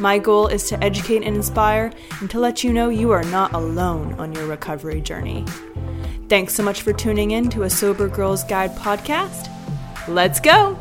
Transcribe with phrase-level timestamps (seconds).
[0.00, 3.52] My goal is to educate and inspire and to let you know you are not
[3.52, 5.44] alone on your recovery journey.
[6.30, 9.50] Thanks so much for tuning in to a Sober Girls Guide podcast.
[10.08, 10.74] Let's go!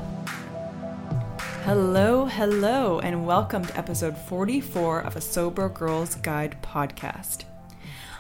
[1.66, 7.44] Hello, hello, and welcome to episode 44 of a Sober Girls Guide podcast.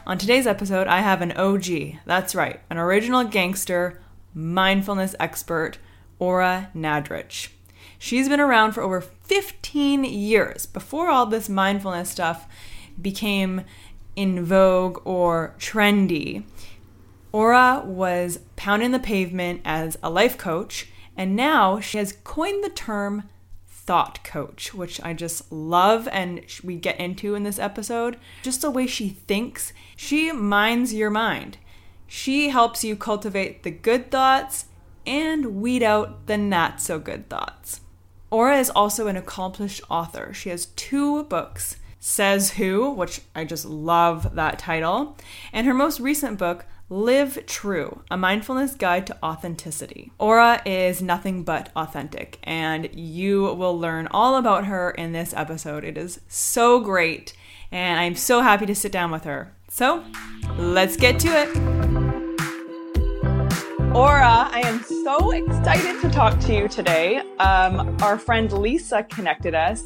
[0.05, 1.99] On today's episode, I have an OG.
[2.05, 4.01] That's right, an original gangster,
[4.33, 5.77] mindfulness expert,
[6.19, 7.51] Ora Nadrich.
[8.01, 12.47] She's been around for over 15 years before all this mindfulness stuff
[12.99, 13.65] became
[14.15, 16.45] in vogue or trendy.
[17.33, 22.69] Ora was pounding the pavement as a life coach, and now she has coined the
[22.69, 23.23] term
[23.67, 28.17] thought coach, which I just love and we get into in this episode.
[28.43, 31.57] Just the way she thinks, she minds your mind.
[32.07, 34.65] She helps you cultivate the good thoughts
[35.05, 37.81] and weed out the not so good thoughts.
[38.31, 40.33] Ora is also an accomplished author.
[40.33, 45.17] She has two books Says Who, which I just love that title,
[45.51, 50.11] and her most recent book, Live True, a mindfulness guide to authenticity.
[50.17, 55.83] Ora is nothing but authentic, and you will learn all about her in this episode.
[55.83, 57.33] It is so great,
[57.69, 59.53] and I'm so happy to sit down with her.
[59.67, 60.03] So,
[60.57, 62.08] let's get to it.
[63.95, 67.17] Ora, I am so excited to talk to you today.
[67.39, 69.83] Um, our friend Lisa connected us,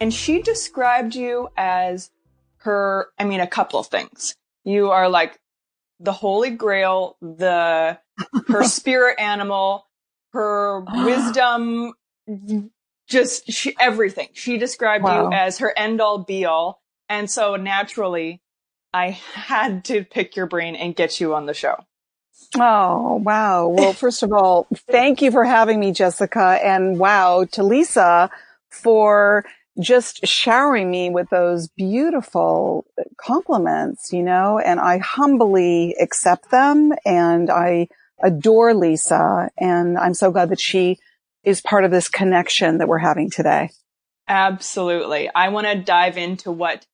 [0.00, 2.10] and she described you as
[2.58, 4.34] her, I mean, a couple of things.
[4.64, 5.38] You are like
[6.00, 8.00] the holy grail, the,
[8.48, 9.86] her spirit animal,
[10.32, 11.92] her wisdom,
[13.08, 14.30] just she, everything.
[14.32, 15.28] She described wow.
[15.28, 16.82] you as her end all be all.
[17.08, 18.42] And so naturally,
[18.92, 21.76] I had to pick your brain and get you on the show.
[22.56, 23.68] Oh, wow.
[23.68, 26.58] Well, first of all, thank you for having me, Jessica.
[26.62, 28.30] And wow, to Lisa
[28.70, 29.44] for
[29.80, 32.86] just showering me with those beautiful
[33.20, 37.88] compliments, you know, and I humbly accept them and I
[38.22, 39.50] adore Lisa.
[39.56, 40.98] And I'm so glad that she
[41.44, 43.70] is part of this connection that we're having today.
[44.26, 45.30] Absolutely.
[45.34, 46.86] I want to dive into what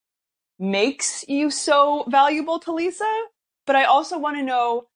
[0.58, 3.10] makes you so valuable to Lisa,
[3.66, 4.86] but I also want to know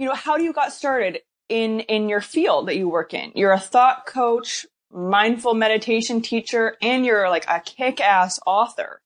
[0.00, 3.32] you know, how do you got started in, in your field that you work in?
[3.34, 9.02] You're a thought coach, mindful meditation teacher, and you're like a kick-ass author.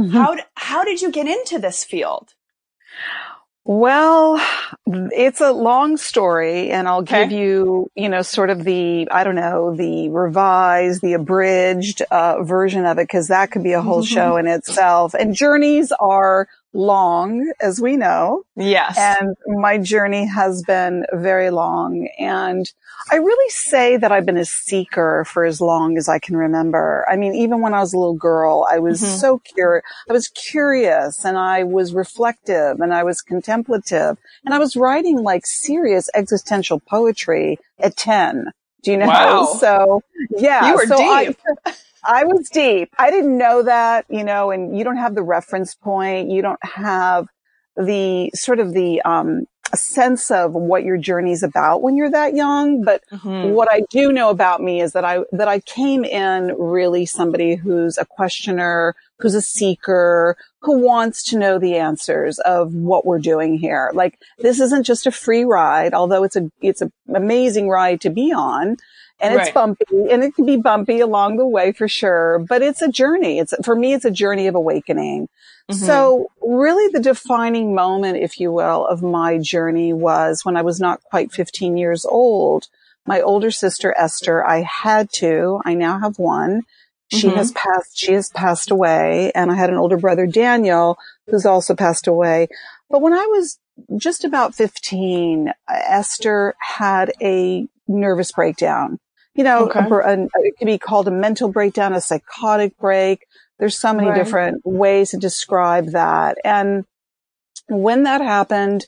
[0.00, 0.16] Mm-hmm.
[0.16, 2.34] How, how did you get into this field?
[3.64, 4.40] Well,
[4.86, 7.24] it's a long story and I'll okay.
[7.24, 12.44] give you, you know, sort of the, I don't know, the revised, the abridged uh,
[12.44, 14.14] version of it because that could be a whole mm-hmm.
[14.14, 15.14] show in itself.
[15.14, 18.44] And journeys are long, as we know.
[18.56, 18.96] Yes.
[18.98, 22.08] And my journey has been very long.
[22.18, 22.66] And
[23.10, 27.04] I really say that I've been a seeker for as long as I can remember.
[27.10, 29.16] I mean, even when I was a little girl, I was mm-hmm.
[29.16, 29.84] so curious.
[30.08, 35.22] I was curious and I was reflective and I was contemplative and I was writing
[35.22, 38.46] like serious existential poetry at 10.
[38.82, 39.06] Do you know?
[39.06, 39.54] Wow.
[39.60, 40.68] So yeah.
[40.68, 41.38] You were so deep.
[41.66, 42.94] I, I was deep.
[42.98, 46.30] I didn't know that, you know, and you don't have the reference point.
[46.30, 47.26] You don't have
[47.76, 52.82] the sort of the, um, sense of what your journey's about when you're that young.
[52.82, 53.52] But mm-hmm.
[53.52, 57.54] what I do know about me is that I, that I came in really somebody
[57.54, 63.18] who's a questioner, who's a seeker, who wants to know the answers of what we're
[63.18, 63.90] doing here.
[63.94, 68.10] Like this isn't just a free ride, although it's a, it's an amazing ride to
[68.10, 68.76] be on
[69.22, 69.54] and it's right.
[69.54, 73.38] bumpy and it can be bumpy along the way for sure, but it's a journey.
[73.38, 75.28] It's for me, it's a journey of awakening.
[75.70, 75.86] Mm-hmm.
[75.86, 80.80] So really the defining moment, if you will, of my journey was when I was
[80.80, 82.68] not quite 15 years old.
[83.06, 86.62] My older sister, Esther, I had to, I now have one.
[87.12, 87.36] She mm-hmm.
[87.36, 89.30] has passed, she has passed away.
[89.34, 90.98] And I had an older brother, Daniel,
[91.28, 92.48] who's also passed away.
[92.90, 93.58] But when I was
[93.96, 98.98] just about 15, Esther had a nervous breakdown
[99.34, 99.80] you know, okay.
[99.80, 103.26] a, it can be called a mental breakdown, a psychotic break.
[103.58, 104.16] There's so many right.
[104.16, 106.38] different ways to describe that.
[106.44, 106.84] And
[107.68, 108.86] when that happened,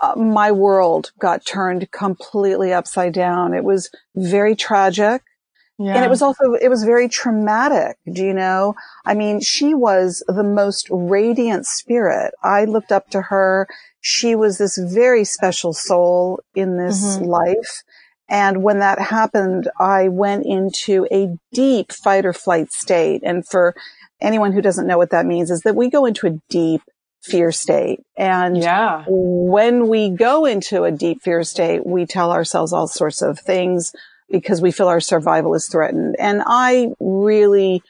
[0.00, 3.54] uh, my world got turned completely upside down.
[3.54, 5.22] It was very tragic.
[5.78, 5.94] Yeah.
[5.94, 7.98] And it was also, it was very traumatic.
[8.10, 8.74] Do you know?
[9.04, 12.32] I mean, she was the most radiant spirit.
[12.42, 13.68] I looked up to her.
[14.00, 17.26] She was this very special soul in this mm-hmm.
[17.26, 17.82] life.
[18.28, 23.22] And when that happened, I went into a deep fight or flight state.
[23.24, 23.74] And for
[24.20, 26.82] anyone who doesn't know what that means is that we go into a deep
[27.22, 28.00] fear state.
[28.16, 29.04] And yeah.
[29.06, 33.92] when we go into a deep fear state, we tell ourselves all sorts of things
[34.30, 36.16] because we feel our survival is threatened.
[36.18, 37.82] And I really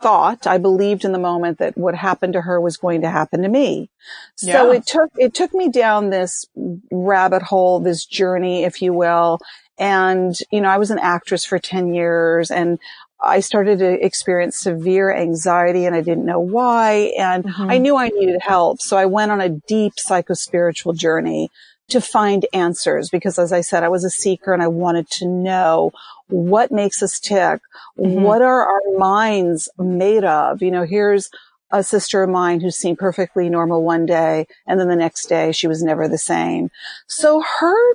[0.00, 3.42] thought, I believed in the moment that what happened to her was going to happen
[3.42, 3.90] to me.
[4.36, 4.78] So yeah.
[4.78, 6.46] it took, it took me down this
[6.90, 9.40] rabbit hole, this journey, if you will.
[9.78, 12.78] And, you know, I was an actress for 10 years and
[13.20, 17.12] I started to experience severe anxiety and I didn't know why.
[17.18, 17.70] And mm-hmm.
[17.70, 18.80] I knew I needed help.
[18.80, 21.50] So I went on a deep psychospiritual journey
[21.88, 25.26] to find answers because as I said, I was a seeker and I wanted to
[25.26, 25.92] know
[26.28, 27.60] what makes us tick.
[27.98, 28.22] Mm-hmm.
[28.22, 30.62] What are our minds made of?
[30.62, 31.30] You know, here's
[31.70, 35.52] a sister of mine who seemed perfectly normal one day and then the next day
[35.52, 36.70] she was never the same.
[37.06, 37.94] So her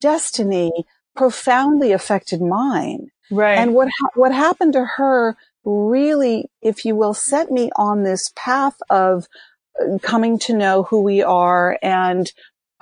[0.00, 3.08] destiny profoundly affected mine.
[3.30, 3.58] Right.
[3.58, 8.32] And what, ha- what happened to her really, if you will, set me on this
[8.34, 9.26] path of
[9.80, 12.30] uh, coming to know who we are and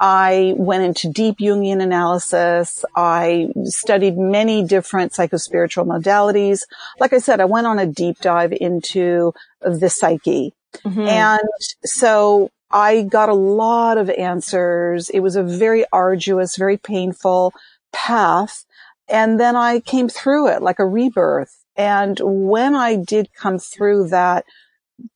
[0.00, 2.86] I went into deep Jungian analysis.
[2.96, 6.62] I studied many different psychospiritual modalities.
[6.98, 10.54] Like I said, I went on a deep dive into the psyche.
[10.86, 11.00] Mm-hmm.
[11.00, 11.48] And
[11.84, 15.10] so I got a lot of answers.
[15.10, 17.52] It was a very arduous, very painful,
[17.92, 18.64] path.
[19.08, 21.64] And then I came through it like a rebirth.
[21.76, 24.44] And when I did come through that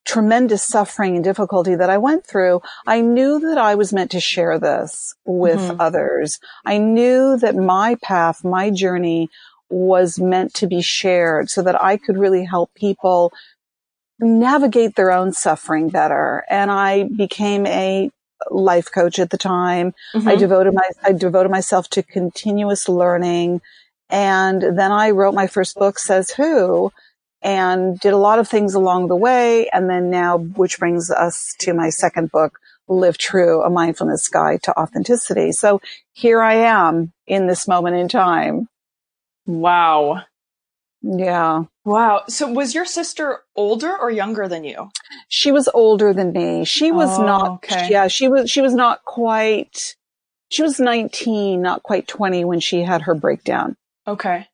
[0.05, 4.21] tremendous suffering and difficulty that I went through, I knew that I was meant to
[4.21, 5.81] share this with mm-hmm.
[5.81, 6.39] others.
[6.65, 9.29] I knew that my path, my journey
[9.69, 13.33] was meant to be shared so that I could really help people
[14.21, 16.45] navigate their own suffering better.
[16.49, 18.11] And I became a
[18.51, 19.95] life coach at the time.
[20.15, 20.29] Mm-hmm.
[20.29, 23.61] I devoted my, I devoted myself to continuous learning.
[24.11, 26.93] And then I wrote my first book, Says Who,
[27.43, 29.69] and did a lot of things along the way.
[29.71, 32.59] And then now, which brings us to my second book,
[32.89, 35.53] Live True, a mindfulness guide to authenticity.
[35.53, 35.81] So
[36.13, 38.69] here I am in this moment in time.
[39.47, 40.23] Wow.
[41.05, 41.65] Yeah.
[41.85, 42.23] Wow.
[42.29, 44.91] So was your sister older or younger than you?
[45.29, 46.65] She was older than me.
[46.65, 47.89] She was oh, not, okay.
[47.91, 49.97] yeah, she was, she was not quite,
[50.49, 53.77] she was 19, not quite 20 when she had her breakdown.
[54.07, 54.49] Okay.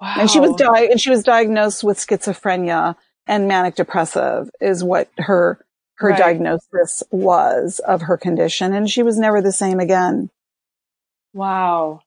[0.00, 0.14] Wow.
[0.20, 2.94] And she was di- and she was diagnosed with schizophrenia
[3.26, 5.58] and manic depressive is what her,
[5.94, 6.18] her right.
[6.18, 8.72] diagnosis was of her condition.
[8.72, 10.30] And she was never the same again.
[11.32, 12.02] Wow.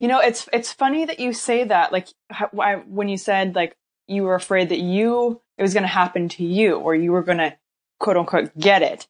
[0.00, 1.92] You know, it's it's funny that you say that.
[1.92, 2.08] Like
[2.52, 3.76] when you said like
[4.06, 7.22] you were afraid that you it was going to happen to you, or you were
[7.22, 7.56] going to
[7.98, 9.06] quote unquote get it.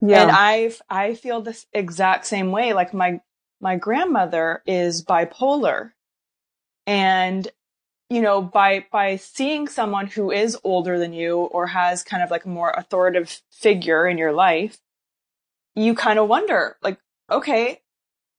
[0.00, 0.22] Yeah.
[0.22, 2.72] And I I feel this exact same way.
[2.72, 3.20] Like my
[3.60, 5.92] my grandmother is bipolar,
[6.86, 7.48] and
[8.10, 12.30] you know by by seeing someone who is older than you or has kind of
[12.30, 14.78] like a more authoritative figure in your life,
[15.74, 16.98] you kind of wonder like
[17.30, 17.80] okay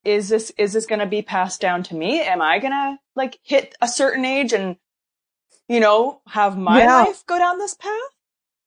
[0.04, 2.22] is this is this going to be passed down to me?
[2.22, 4.78] Am I going to like hit a certain age and
[5.68, 7.04] you know, have my yeah.
[7.04, 7.92] life go down this path?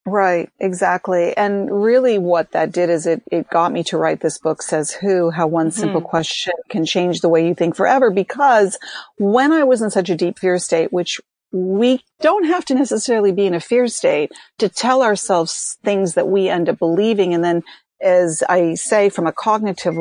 [0.07, 1.37] Right, exactly.
[1.37, 4.91] And really what that did is it, it got me to write this book, Says
[4.91, 5.79] Who, How One mm-hmm.
[5.79, 8.11] Simple Question Can Change the Way You Think Forever.
[8.11, 8.79] Because
[9.19, 11.21] when I was in such a deep fear state, which
[11.53, 16.29] we don't have to necessarily be in a fear state to tell ourselves things that
[16.29, 17.35] we end up believing.
[17.35, 17.63] And then
[18.01, 19.97] as I say from a cognitive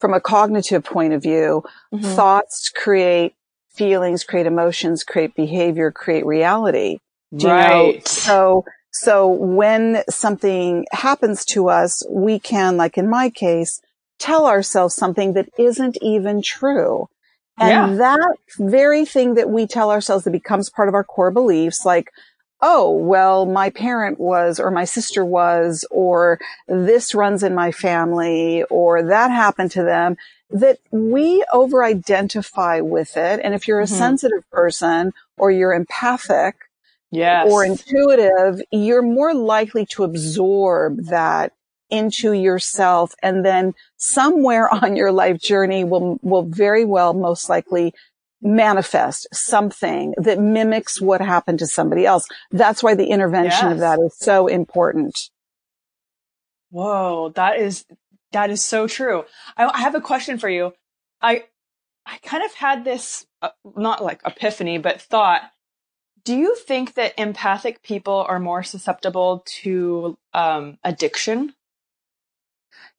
[0.00, 1.62] from a cognitive point of view,
[1.92, 2.14] Mhm.
[2.16, 3.34] thoughts create
[3.74, 6.98] feelings, create emotions, create behavior, create reality.
[7.34, 7.92] Do you know?
[7.92, 8.08] Right.
[8.08, 13.80] So, so when something happens to us, we can, like in my case,
[14.18, 17.08] tell ourselves something that isn't even true.
[17.58, 21.84] And that very thing that we tell ourselves that becomes part of our core beliefs,
[21.86, 22.10] like,
[22.62, 28.64] oh, well, my parent was, or my sister was, or this runs in my family,
[28.64, 30.16] or that happened to them,
[30.50, 33.40] that we over identify with it.
[33.42, 33.98] And if you're a Mhm.
[33.98, 36.56] sensitive person or you're empathic,
[37.10, 37.46] Yes.
[37.46, 41.52] or intuitive, you're more likely to absorb that
[41.88, 47.94] into yourself and then somewhere on your life journey will will very well most likely
[48.42, 52.26] manifest something that mimics what happened to somebody else.
[52.50, 55.16] That's why the intervention of that is so important.
[56.70, 57.84] Whoa, that is
[58.32, 59.24] that is so true.
[59.56, 60.74] I, I have a question for you.
[61.20, 61.44] I
[62.04, 65.42] I kind of had this uh, not like epiphany, but thought.
[66.24, 71.54] Do you think that empathic people are more susceptible to um, addiction?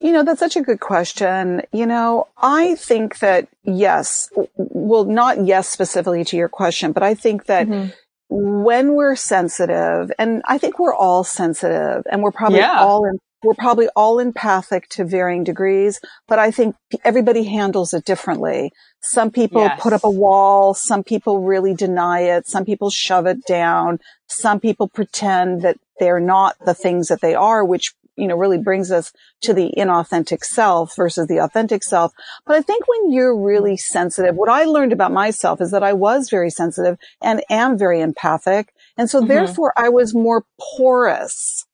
[0.00, 1.62] You know, that's such a good question.
[1.72, 7.14] You know, I think that yes, well, not yes specifically to your question, but I
[7.14, 7.92] think that Mhm.
[8.28, 12.78] when we're sensitive, and I think we're all sensitive and we're probably Yeah.
[12.84, 18.04] all in, we're probably all empathic to varying degrees, but I think everybody handles it
[18.04, 18.72] differently.
[19.00, 19.80] Some people Yes.
[19.80, 20.74] put up a wall.
[20.74, 22.46] Some people really deny it.
[22.46, 23.98] Some people shove it down.
[24.28, 28.58] Some people pretend that they're not the things that they are, which, you know, really
[28.58, 32.12] brings us to the inauthentic self versus the authentic self.
[32.46, 35.92] But I think when you're really sensitive, what I learned about myself is that I
[35.92, 38.72] was very sensitive and am very empathic.
[38.96, 39.28] And so Mhm.
[39.28, 40.44] therefore I was more
[40.76, 41.64] porous.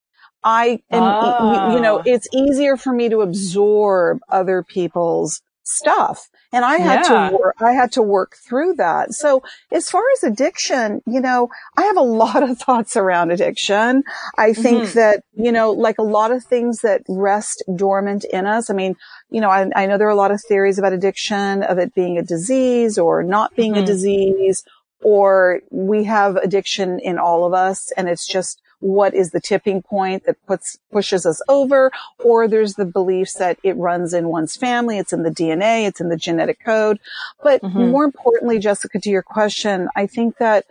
[0.44, 1.34] I am, you,
[1.74, 2.02] you know, Ah.
[2.04, 6.28] it's easier for me to absorb other people's stuff.
[6.54, 7.30] And I had Yeah.
[7.30, 9.12] to work, I had to work through that.
[9.12, 9.42] So
[9.72, 14.04] as far as addiction, you know, I have a lot of thoughts around addiction.
[14.38, 14.92] I think Mhm.
[14.92, 18.70] that, you know, like a lot of things that rest dormant in us.
[18.70, 18.94] I mean,
[19.30, 21.92] you know, I, I know there are a lot of theories about addiction, of it
[21.92, 23.86] being a disease or not being a Mhm.
[23.86, 24.62] disease,
[25.02, 29.80] or we have addiction in all of us and it's just what is the tipping
[29.80, 31.90] point that puts, pushes us over,
[32.22, 36.02] or there's the beliefs that it runs in one's family, it's in the DNA, it's
[36.02, 37.00] in the genetic code.
[37.42, 37.90] But Mhm.
[37.90, 40.66] more importantly, Jessica, to your question, I think that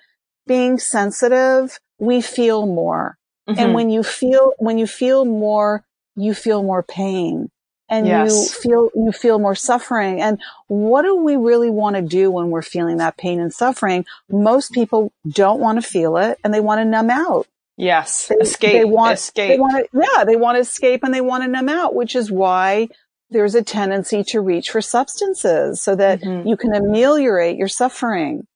[0.46, 3.18] being sensitive, we feel more.
[3.48, 3.74] And Mhm.
[3.74, 5.84] when you feel, when you feel more,
[6.16, 7.50] you feel more pain
[7.90, 10.22] and you feel, you feel more suffering.
[10.22, 14.06] And what do we really want to do when we're feeling that pain and suffering?
[14.30, 17.48] Most people don't want to feel it and they want to numb out.
[17.84, 19.50] Yes, They, escape, they want, escape.
[19.50, 22.16] they want to, yeah, they want to escape and they want to numb out, which
[22.16, 22.90] is why
[23.30, 26.48] there's a tendency to reach for substances so that Mhm.
[26.48, 28.48] you can ameliorate your suffering.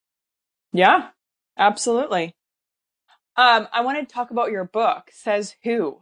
[0.73, 1.09] Yeah,
[1.57, 2.35] absolutely.
[3.35, 6.01] Um, I want to talk about your book, Says Who.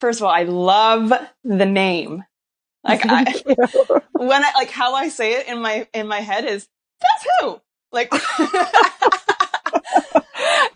[0.00, 1.12] First of all, I love
[1.44, 2.24] the name.
[2.84, 3.24] Like I,
[4.12, 6.68] when I like how I say it in my in my head is
[7.02, 7.60] Says Who.
[7.90, 8.12] Like,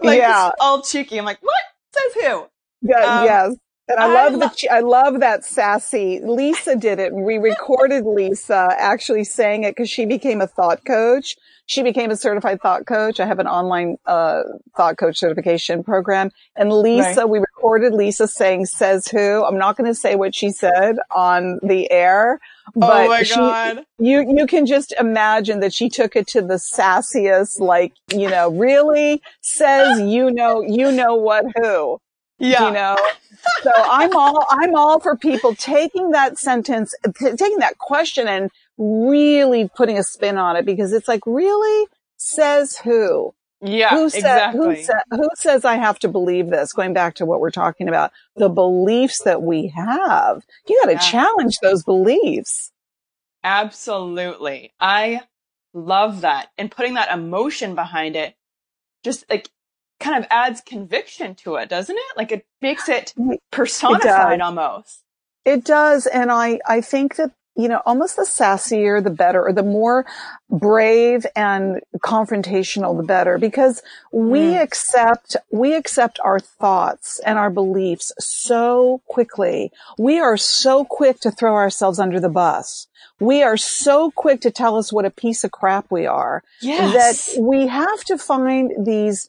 [0.05, 0.49] like Yeah.
[0.49, 1.19] it's all cheeky.
[1.19, 1.63] I'm like, what
[1.95, 2.47] says who?
[2.83, 3.57] Yeah, Um, yes.
[3.89, 6.21] And I I love lo- the, I love that sassy.
[6.23, 7.13] Lisa did it.
[7.13, 11.37] We recorded Lisa actually saying it because she became a thought coach.
[11.67, 13.19] She became a certified thought coach.
[13.21, 14.43] I have an online, uh,
[14.77, 16.31] thought coach certification program.
[16.57, 19.45] And Lisa, we recorded Lisa saying says who.
[19.45, 23.23] I'm not going to say what she said on the air, oh but oh my
[23.23, 23.85] she, god.
[23.99, 28.51] you you can just imagine that she took it to the sassiest like you know
[28.51, 32.01] really says you know you know what who
[32.39, 32.67] Yeah.
[32.67, 32.97] you know
[33.63, 38.51] so i'm all i'm all for people taking that sentence t- taking that question and
[38.79, 43.91] really putting a spin on it because it's like really says who yeah.
[43.91, 44.83] who said who, exactly.
[44.85, 48.13] sa- who says i have to believe this going back to what we're talking about
[48.37, 50.99] the beliefs that we have you got to Yeah.
[50.99, 52.71] challenge those beliefs
[53.45, 54.73] Absolutely.
[54.81, 55.23] I
[55.75, 56.51] love that.
[56.59, 58.35] And putting that emotion behind it
[59.03, 59.49] just like
[59.99, 62.17] kind of adds conviction to it, doesn't it?
[62.17, 63.15] Like it makes it
[63.51, 65.03] personified almost.
[65.45, 66.07] It does.
[66.07, 70.07] And I, I think that, you know, almost the sassier, the better, or the more
[70.49, 74.63] brave and confrontational, the better, because we Mm.
[74.63, 79.71] accept, we accept our thoughts and our beliefs so quickly.
[79.99, 82.87] We are so quick to throw ourselves under the bus.
[83.21, 87.35] We are so quick to tell us what a piece of crap we are Yes.
[87.35, 89.29] that we have to find these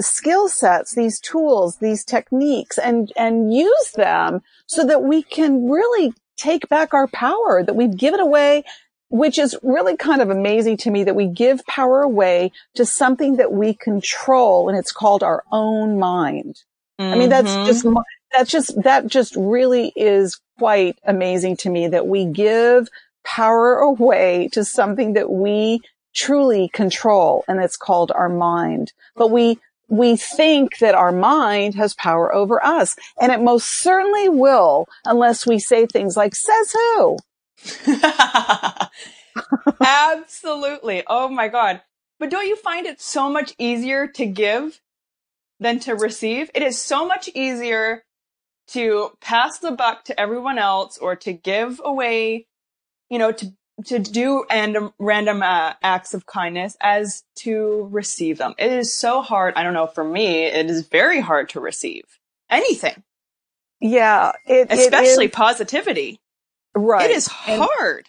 [0.00, 6.14] skill sets, these tools, these techniques and, and use them so that we can really
[6.38, 8.64] take back our power, that we've given away,
[9.10, 13.36] which is really kind of amazing to me that we give power away to something
[13.36, 16.62] that we control and it's called our own mind.
[17.00, 17.14] Mm-hmm.
[17.14, 17.66] I mean, that's mm-hmm.
[17.66, 17.86] just,
[18.32, 22.88] that's just, that just really is quite amazing to me that we give
[23.24, 25.80] power away to something that we
[26.14, 28.92] truly control and it's called our mind.
[29.16, 34.28] But we, we think that our mind has power over us and it most certainly
[34.28, 37.18] will unless we say things like says who.
[39.80, 41.02] Absolutely.
[41.06, 41.80] Oh my God.
[42.18, 44.80] But don't you find it so much easier to give
[45.60, 46.50] than to receive?
[46.54, 48.04] It is so much easier
[48.68, 52.46] to pass the buck to everyone else or to give away,
[53.08, 53.52] you know, to
[53.86, 58.54] to do random random uh, acts of kindness as to receive them.
[58.58, 59.54] It is so hard.
[59.56, 59.86] I don't know.
[59.86, 62.04] For me, it is very hard to receive
[62.50, 63.02] anything.
[63.80, 66.20] Yeah, it, especially it positivity.
[66.74, 68.06] Right, it is hard.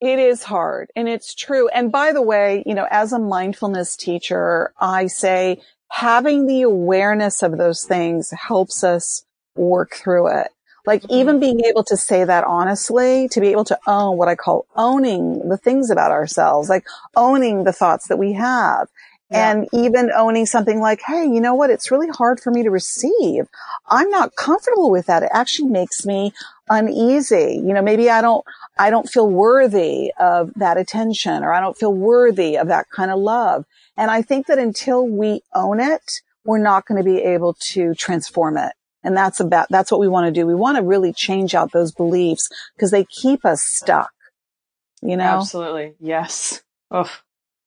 [0.00, 1.68] And it is hard, and it's true.
[1.68, 7.42] And by the way, you know, as a mindfulness teacher, I say having the awareness
[7.42, 9.24] of those things helps us
[9.54, 10.48] work through it.
[10.84, 11.14] Like mm-hmm.
[11.14, 14.66] even being able to say that honestly, to be able to own what I call
[14.76, 16.84] owning the things about ourselves, like
[17.16, 18.88] owning the thoughts that we have.
[19.30, 19.50] Yeah.
[19.50, 21.70] And even owning something like, Hey, you know what?
[21.70, 23.46] It's really hard for me to receive.
[23.88, 25.22] I'm not comfortable with that.
[25.22, 26.34] It actually makes me
[26.68, 27.62] uneasy.
[27.64, 28.44] You know, maybe I don't,
[28.78, 33.10] I don't feel worthy of that attention or I don't feel worthy of that kind
[33.10, 33.64] of love.
[33.96, 37.94] And I think that until we own it, we're not going to be able to
[37.94, 38.72] transform it.
[39.04, 40.46] And that's about, that's what we want to do.
[40.46, 44.12] We want to really change out those beliefs because they keep us stuck.
[45.02, 45.24] You know?
[45.24, 45.94] Absolutely.
[45.98, 46.62] Yes.
[46.90, 47.10] Oh,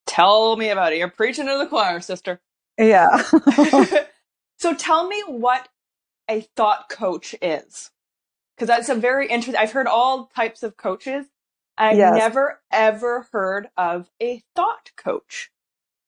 [0.05, 0.99] tell me about it.
[0.99, 2.39] You're preaching to the choir, sister.
[2.77, 3.21] Yeah.
[4.57, 5.67] so tell me what
[6.29, 7.91] a thought coach is.
[8.57, 11.25] Cause that's a very interesting, I've heard all types of coaches.
[11.77, 12.15] I've yes.
[12.17, 15.51] never ever heard of a thought coach.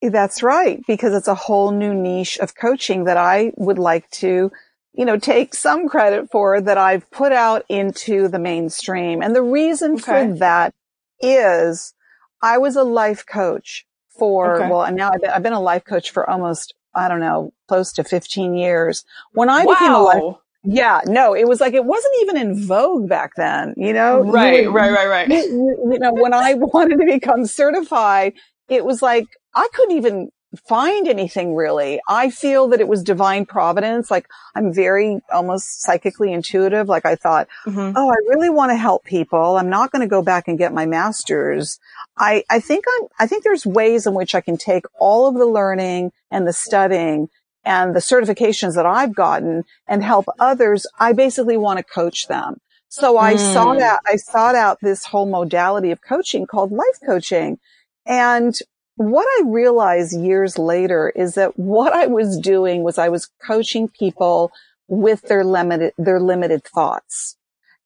[0.02, 0.82] That's right.
[0.88, 4.52] Because it's a whole new niche of coaching that I would like to
[4.98, 9.22] you know, take some credit for that I've put out into the mainstream.
[9.22, 10.02] And the reason okay.
[10.02, 10.74] for that
[11.22, 11.94] is
[12.42, 13.86] I was a life coach
[14.18, 14.70] for, okay.
[14.70, 17.54] well, and now I've been, I've been, a life coach for almost, I don't know,
[17.68, 19.06] close to 15 years.
[19.34, 19.74] When I wow.
[19.74, 23.76] became a life, yeah, no, it was like, it wasn't even in vogue back then,
[23.78, 24.22] you know?
[24.22, 25.28] Right, you, right, right, right.
[25.28, 28.34] You, you know, when I wanted to become certified,
[28.68, 30.32] it was like, I couldn't even
[30.68, 32.00] find anything really.
[32.08, 34.10] I feel that it was divine providence.
[34.10, 36.88] Like I'm very almost psychically intuitive.
[36.88, 37.94] Like I thought, mm-hmm.
[37.96, 39.58] oh, I really want to help people.
[39.58, 41.80] I'm not going to go back and get my master's.
[42.18, 45.36] I, I think I'm, I think there's ways in which I can take all of
[45.36, 47.30] the learning and the studying
[47.66, 50.88] and the certifications that I've gotten and help others.
[50.98, 52.62] I basically want to coach them.
[52.88, 53.54] So I mm.
[53.54, 57.60] sought out, I sought out this whole modality of coaching called life coaching.
[58.06, 58.58] And
[58.98, 63.88] what I realized years later is that what I was doing was I was coaching
[63.88, 64.52] people
[64.88, 67.36] with their limited, their limited thoughts.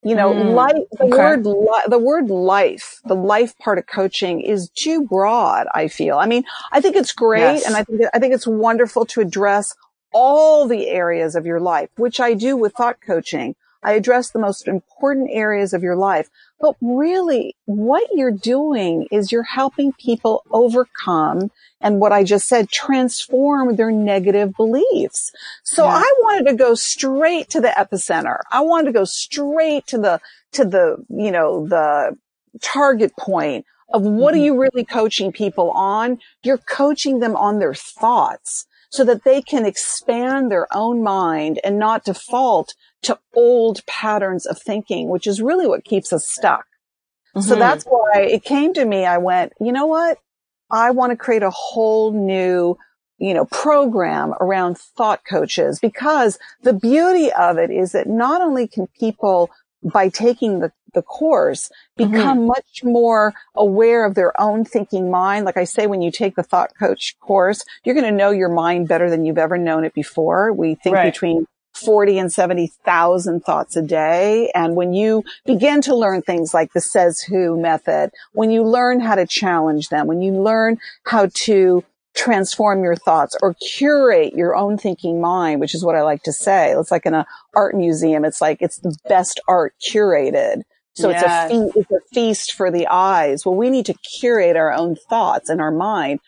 [0.04, 1.18] You know, mm, life, the okay.
[1.18, 6.18] word, li- the word life, the life part of coaching is too broad, I feel.
[6.18, 7.68] I mean, I think it's great yes.
[7.68, 9.76] and I think, I think it's wonderful to address
[10.12, 13.56] all the areas of your life, which I do with thought coaching.
[13.84, 16.30] I address the most important areas of your life.
[16.60, 22.70] But really, what you're doing is you're helping people overcome and what I just said,
[22.70, 25.32] transform their negative beliefs.
[25.64, 25.96] So yeah.
[25.96, 28.42] I wanted to go straight to the epicenter.
[28.52, 30.20] I wanted to go straight to the,
[30.54, 32.16] to the, you know, the
[32.62, 34.42] target point of what mm-hmm.
[34.42, 36.20] are you really coaching people on?
[36.44, 41.80] You're coaching them on their thoughts so that they can expand their own mind and
[41.80, 46.66] not default to old patterns of thinking, which is really what keeps us stuck.
[47.36, 47.48] Mm-hmm.
[47.48, 49.06] So that's why it came to me.
[49.06, 50.18] I went, you know what?
[50.70, 52.78] I want to create a whole new,
[53.18, 58.68] you know, program around thought coaches because the beauty of it is that not only
[58.68, 59.50] can people
[59.84, 62.48] by taking the, the course become mm-hmm.
[62.48, 65.46] much more aware of their own thinking mind.
[65.46, 68.50] Like I say, when you take the thought coach course, you're going to know your
[68.50, 70.54] mind better than you've ever known it before.
[70.54, 71.12] We think right.
[71.12, 74.52] between 40 and 70,000 thoughts a day.
[74.54, 79.00] And when you begin to learn things like the says who method, when you learn
[79.00, 84.56] how to challenge them, when you learn how to transform your thoughts or curate your
[84.56, 86.72] own thinking mind, which is what I like to say.
[86.74, 88.26] It's like in an art museum.
[88.26, 90.64] It's like it's the best art curated.
[90.94, 91.24] So yes.
[91.24, 93.46] it's a fe- it's a feast for the eyes.
[93.46, 96.20] Well, we need to curate our own thoughts and our mind.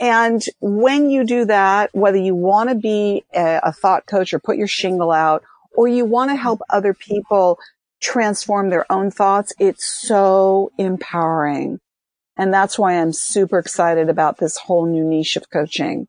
[0.00, 4.38] And when you do that, whether you want to be a, a thought coach or
[4.38, 7.58] put your shingle out, or you want to help other people
[8.00, 9.52] transform their own thoughts.
[9.58, 11.80] It's so empowering.
[12.36, 16.08] And that's why I'm super excited about this whole new niche of coaching.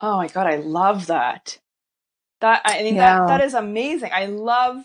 [0.00, 1.58] Oh my God, I love that.
[2.40, 3.18] That I mean yeah.
[3.18, 4.10] that that is amazing.
[4.12, 4.84] I love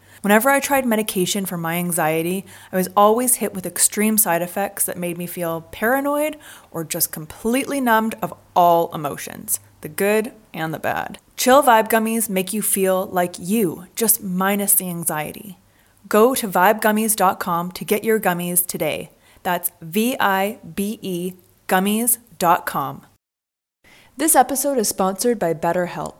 [0.21, 4.85] Whenever I tried medication for my anxiety, I was always hit with extreme side effects
[4.85, 6.37] that made me feel paranoid
[6.69, 11.17] or just completely numbed of all emotions the good and the bad.
[11.35, 15.57] Chill Vibe Gummies make you feel like you, just minus the anxiety.
[16.07, 19.09] Go to vibegummies.com to get your gummies today.
[19.41, 21.33] That's V I B E
[21.67, 23.07] gummies.com.
[24.17, 26.19] This episode is sponsored by BetterHelp.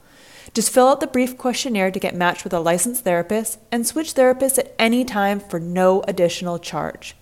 [0.53, 4.13] Just fill out the brief questionnaire to get matched with a licensed therapist and switch
[4.13, 7.15] therapists at any time for no additional charge.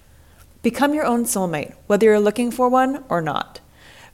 [0.64, 3.60] Become your own soulmate, whether you're looking for one or not.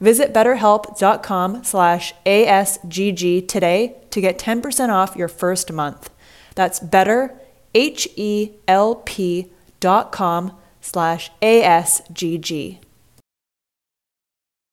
[0.02, 6.10] Visit betterhelp.com slash ASGG today to get 10% off your first month.
[6.56, 7.40] That's better,
[7.74, 12.80] H-E-L-P dot com slash ASGG.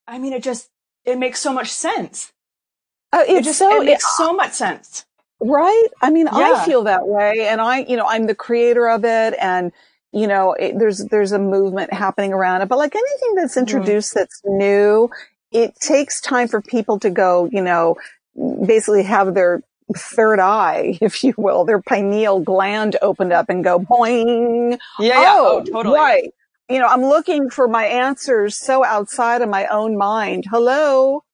[0.06, 0.68] I mean, it just,
[1.04, 2.32] it makes so much sense.
[3.12, 5.04] Uh, it's it just, so, it makes so much sense.
[5.40, 5.88] Right?
[6.00, 6.54] I mean, yeah.
[6.56, 9.72] I feel that way and I, you know, I'm the creator of it and
[10.12, 13.60] you know, it, there's, there's a movement happening around it, but like anything that's mm-hmm.
[13.60, 14.20] introduced mm-hmm.
[14.20, 15.10] that's new,
[15.50, 17.96] it takes time for people to go, you know,
[18.66, 19.62] basically have their
[19.96, 24.78] third eye, if you will, their pineal gland opened up and go boing.
[24.98, 25.34] Yeah, yeah.
[25.36, 25.98] Oh, oh totally.
[25.98, 26.34] Right.
[26.68, 30.44] You know, I'm looking for my answers so outside of my own mind.
[30.50, 31.24] Hello.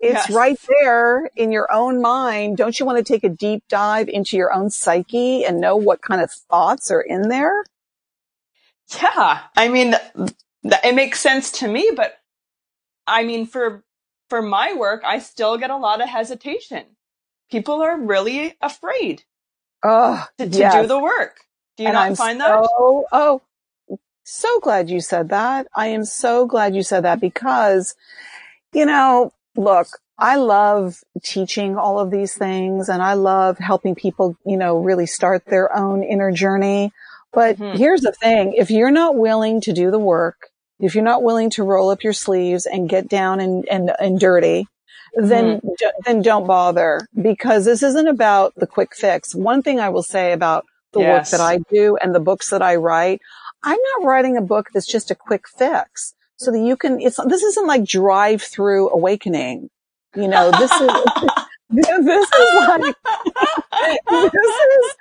[0.00, 0.30] It's yes.
[0.30, 2.56] right there in your own mind.
[2.56, 6.02] Don't you want to take a deep dive into your own psyche and know what
[6.02, 7.64] kind of thoughts are in there?
[9.00, 9.40] Yeah.
[9.56, 12.18] I mean, th- it makes sense to me, but
[13.06, 13.84] I mean, for,
[14.28, 16.84] for my work, I still get a lot of hesitation.
[17.50, 19.22] People are really afraid
[19.82, 20.74] oh, to, to yes.
[20.74, 21.40] do the work.
[21.76, 23.08] Do you and not I'm find so, that?
[23.12, 23.42] Oh,
[24.24, 25.66] so glad you said that.
[25.76, 27.94] I am so glad you said that because,
[28.72, 29.88] you know, look,
[30.18, 35.06] I love teaching all of these things and I love helping people, you know, really
[35.06, 36.92] start their own inner journey.
[37.32, 37.76] But mm-hmm.
[37.76, 38.54] here's the thing.
[38.54, 42.04] If you're not willing to do the work, if you're not willing to roll up
[42.04, 44.66] your sleeves and get down and, and, and dirty,
[45.14, 45.68] then, mm-hmm.
[45.78, 49.34] d- then don't bother because this isn't about the quick fix.
[49.34, 51.32] One thing I will say about the yes.
[51.32, 53.20] work that I do and the books that I write,
[53.64, 57.18] I'm not writing a book that's just a quick fix so that you can, it's,
[57.26, 59.70] this isn't like drive through awakening.
[60.14, 60.90] You know, this is,
[61.70, 62.28] this is
[62.68, 62.94] like,
[64.10, 64.94] this is,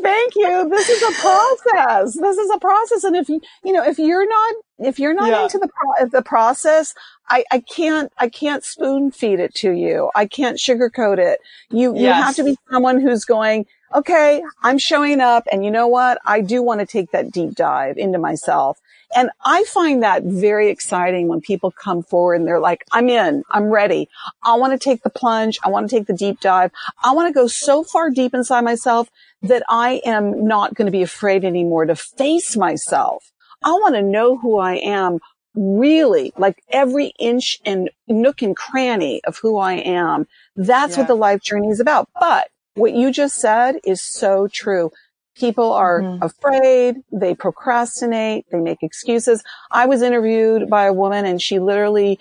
[0.00, 0.68] thank you.
[0.68, 2.14] This is a process.
[2.14, 3.04] This is a process.
[3.04, 5.42] And if you, you know, if you're not, if you're not yeah.
[5.44, 6.94] into the, pro- the process,
[7.28, 10.10] I, I can't, I can't spoon feed it to you.
[10.14, 11.40] I can't sugarcoat it.
[11.70, 12.02] You, yes.
[12.02, 16.18] you have to be someone who's going, okay, I'm showing up and you know what?
[16.26, 18.78] I do want to take that deep dive into myself.
[19.16, 23.44] And I find that very exciting when people come forward and they're like, I'm in,
[23.50, 24.10] I'm ready.
[24.42, 25.58] I want to take the plunge.
[25.64, 26.70] I want to take the deep dive.
[27.02, 29.08] I want to go so far deep inside myself
[29.40, 33.32] that I am not going to be afraid anymore to face myself.
[33.64, 35.18] I want to know who I am
[35.54, 40.26] really like every inch and nook and cranny of who I am.
[40.56, 41.00] That's yeah.
[41.00, 42.10] what the life journey is about.
[42.20, 44.90] But what you just said is so true.
[45.36, 46.22] People are mm-hmm.
[46.22, 46.96] afraid.
[47.12, 48.46] They procrastinate.
[48.50, 49.42] They make excuses.
[49.70, 52.18] I was interviewed by a woman and she literally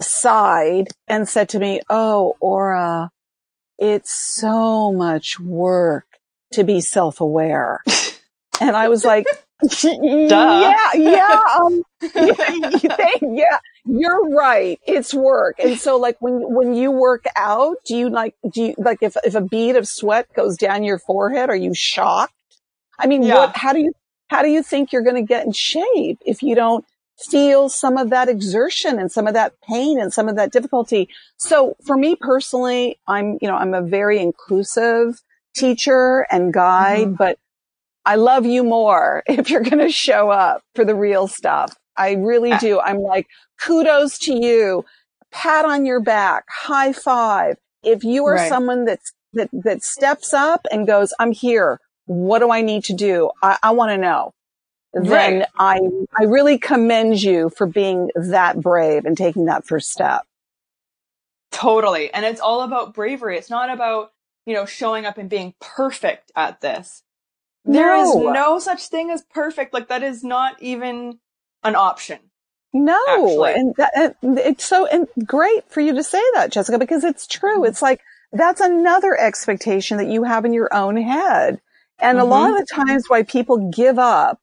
[0.00, 3.10] sighed and said to me, Oh, Ora,
[3.78, 6.06] it's so much work
[6.52, 7.80] to be self-aware.
[8.60, 9.26] And I was like,
[9.62, 11.82] yeah, yeah, um,
[12.14, 12.34] yeah,
[13.22, 14.78] yeah, you're right.
[14.86, 15.56] It's work.
[15.58, 19.16] And so like when, when you work out, do you like, do you like if,
[19.24, 22.34] if a bead of sweat goes down your forehead, are you shocked?
[22.98, 23.36] I mean, Yeah.
[23.36, 23.92] what, how do you,
[24.28, 26.84] how do you think you're going to get in shape if you don't
[27.30, 31.08] feel some of that exertion and some of that pain and some of that difficulty?
[31.36, 35.20] So for me personally, I'm, you know, I'm a very inclusive
[35.56, 37.16] teacher and guide, Mhm.
[37.16, 37.38] but
[38.10, 41.76] I love you more if you're going to show up for the real stuff.
[41.96, 42.58] I really Ah.
[42.58, 42.80] do.
[42.80, 43.26] I'm like,
[43.62, 44.84] kudos to you.
[45.30, 47.56] Pat on your back, high five.
[47.84, 48.48] If you are Right.
[48.48, 51.78] someone that's, that, that steps up and goes, I'm here.
[52.06, 53.30] What do I need to do?
[53.42, 54.32] I, I want to know.
[54.92, 55.46] Then Right.
[55.56, 55.78] I,
[56.18, 60.22] I really commend you for being that brave and taking that first step.
[61.52, 62.12] Totally.
[62.12, 63.38] And it's all about bravery.
[63.38, 64.10] It's not about,
[64.46, 67.04] you know, showing up and being perfect at this.
[67.64, 68.32] There is No.
[68.32, 69.74] no such thing as perfect.
[69.74, 71.18] Like that is not even
[71.62, 72.18] an option.
[72.72, 73.54] No, actually.
[73.54, 77.26] and, that, and it's so and great for you to say that, Jessica, because it's
[77.26, 77.56] true.
[77.56, 77.66] Mm-hmm.
[77.66, 78.00] It's like
[78.32, 81.60] that's another expectation that you have in your own head,
[81.98, 82.60] and a lot of Mm-hmm.
[82.60, 84.40] the times why people give up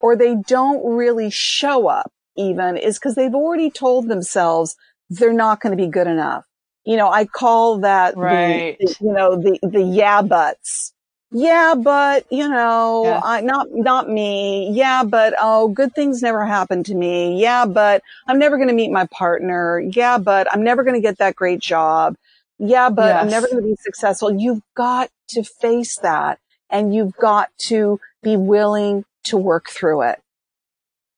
[0.00, 4.74] or they don't really show up even is because they've already told themselves
[5.10, 6.46] they're not going to be good enough.
[6.84, 8.76] You know, I call that Right.
[8.80, 10.94] the, the you know the the yeah buts.
[11.30, 13.20] Yeah, but you know, Yeah.
[13.22, 14.70] I not not me.
[14.72, 17.40] Yeah, but oh, good things never happen to me.
[17.40, 19.80] Yeah, but I'm never going to meet my partner.
[19.80, 22.16] Yeah, but I'm never going to get that great job.
[22.58, 24.32] Yeah, but I'm never going to be successful.
[24.32, 26.38] You've got to face that
[26.70, 30.20] and you've got to be willing to work through it.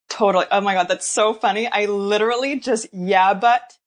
[0.08, 0.46] Totally.
[0.50, 0.88] Oh my God.
[0.88, 1.68] That's so funny.
[1.68, 3.78] I literally just yeah, but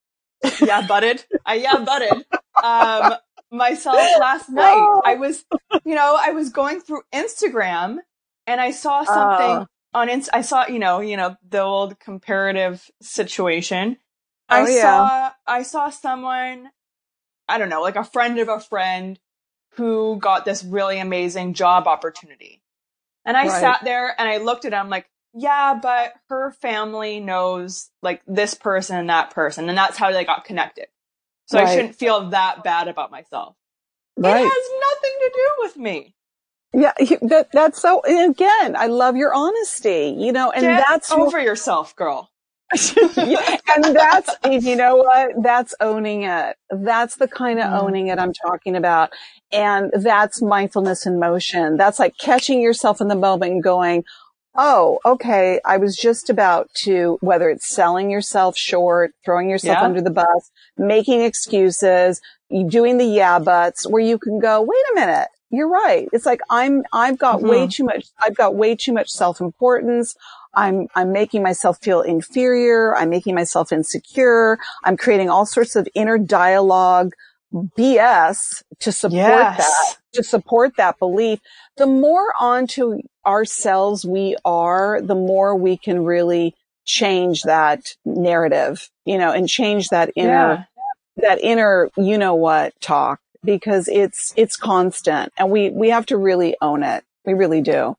[0.62, 1.26] yeah, butted.
[1.46, 2.26] I yeah, butted.
[2.64, 3.14] Um,
[3.54, 5.02] myself last night.
[5.06, 5.46] I was,
[5.86, 7.98] you know, I was going through Instagram
[8.48, 9.06] and I saw oh.
[9.06, 10.00] something Oh.
[10.00, 13.98] on Inst- I saw, you know, you know, the old comparative situation.
[14.50, 14.82] Oh, I yeah.
[14.82, 16.70] saw, I saw someone,
[17.48, 19.20] I don't know, like a friend of a friend
[19.76, 22.62] who got this really amazing job opportunity.
[23.26, 23.62] And I Right.
[23.62, 28.54] sat there and I looked at him like, yeah, but her family knows like this
[28.54, 30.88] person and that person, and that's how they got connected.
[31.54, 33.56] So I shouldn't feel that bad about myself.
[34.18, 34.42] Right.
[34.42, 36.16] It has nothing to do with me.
[36.76, 36.94] Yeah,
[37.30, 41.40] that, that's so, again, I love your honesty, you know, and Get that's what- over
[41.40, 42.30] yourself, girl.
[42.98, 47.82] And that's you know what that's owning it that's the kind of Mm.
[47.84, 49.12] owning it i'm talking about
[49.52, 54.04] and that's mindfulness in motion that's like catching yourself in the moment and going
[54.56, 59.84] oh okay i was just about to whether it's selling yourself short throwing yourself Yeah.
[59.86, 62.22] under the bus making excuses
[62.68, 66.40] doing the yeah buts where you can go wait a minute you're right it's like
[66.50, 67.70] i'm i've got way mm-hmm.
[67.70, 70.16] too much i've got way too much self-importance
[70.54, 72.96] I'm, I'm making myself feel inferior.
[72.96, 74.58] I'm making myself insecure.
[74.84, 77.14] I'm creating all sorts of inner dialogue
[77.54, 79.58] BS to support Yes.
[79.58, 81.40] that, to support that belief.
[81.78, 89.18] The more onto ourselves we are, the more we can really change that narrative, you
[89.18, 90.68] know, and change that inner,
[91.18, 96.18] that inner, you know what talk because it's, it's constant and we, we have to
[96.18, 97.04] really own it.
[97.26, 97.96] We really do.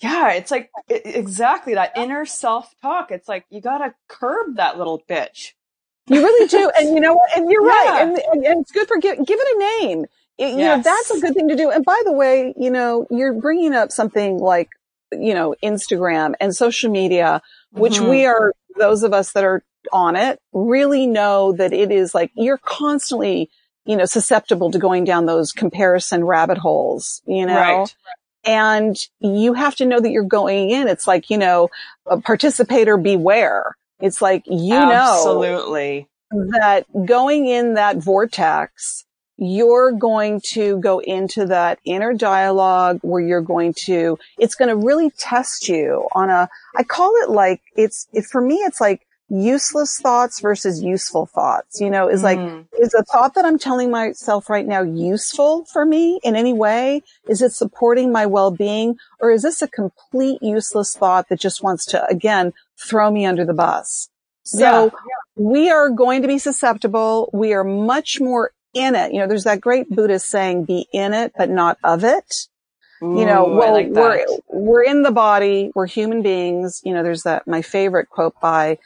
[0.00, 3.10] Yeah, it's like i- exactly that inner self talk.
[3.10, 5.52] It's like you gotta curb that little bitch.
[6.06, 6.70] You really do.
[6.78, 7.36] And you know what?
[7.36, 7.98] And you're right.
[8.02, 10.06] And, and, and it's good for give, give it a name.
[10.38, 11.70] It- You know, that's a good thing to do.
[11.70, 14.68] And by the way, you know, you're bringing up something like,
[15.12, 17.40] you know, Instagram and social media,
[17.72, 18.10] which Mhm.
[18.10, 22.30] we are, those of us that are on it really know that it is like,
[22.34, 23.50] you're constantly,
[23.84, 27.54] you know, susceptible to going down those comparison rabbit holes, you know?
[27.80, 27.94] Right.
[28.44, 30.88] and you have to know that you're going in.
[30.88, 31.68] It's like, you know,
[32.06, 33.76] a participator beware.
[34.00, 36.08] It's like, you know, Absolutely.
[36.30, 39.04] that going in that vortex,
[39.38, 44.76] you're going to go into that inner dialogue where you're going to, it's going to
[44.76, 49.06] really test you on a, I call it like, it's, it, for me, it's like
[49.30, 52.66] useless thoughts versus useful thoughts, you know, is like, Mm.
[52.80, 57.02] is a thought that I'm telling myself right now useful for me in any way?
[57.28, 61.84] Is it supporting my well-being or is this a complete useless thought that just wants
[61.86, 64.08] to, again, throw me under the bus?
[64.44, 64.88] So Yeah.
[65.36, 67.28] we are going to be susceptible.
[67.32, 69.12] We are much more in it.
[69.12, 72.46] You know, there's that great Buddhist saying, be in it, but not of it.
[73.00, 75.70] you know, well, like we're, we're in the body.
[75.74, 76.80] We're human beings.
[76.84, 78.78] You know, there's that, my favorite quote by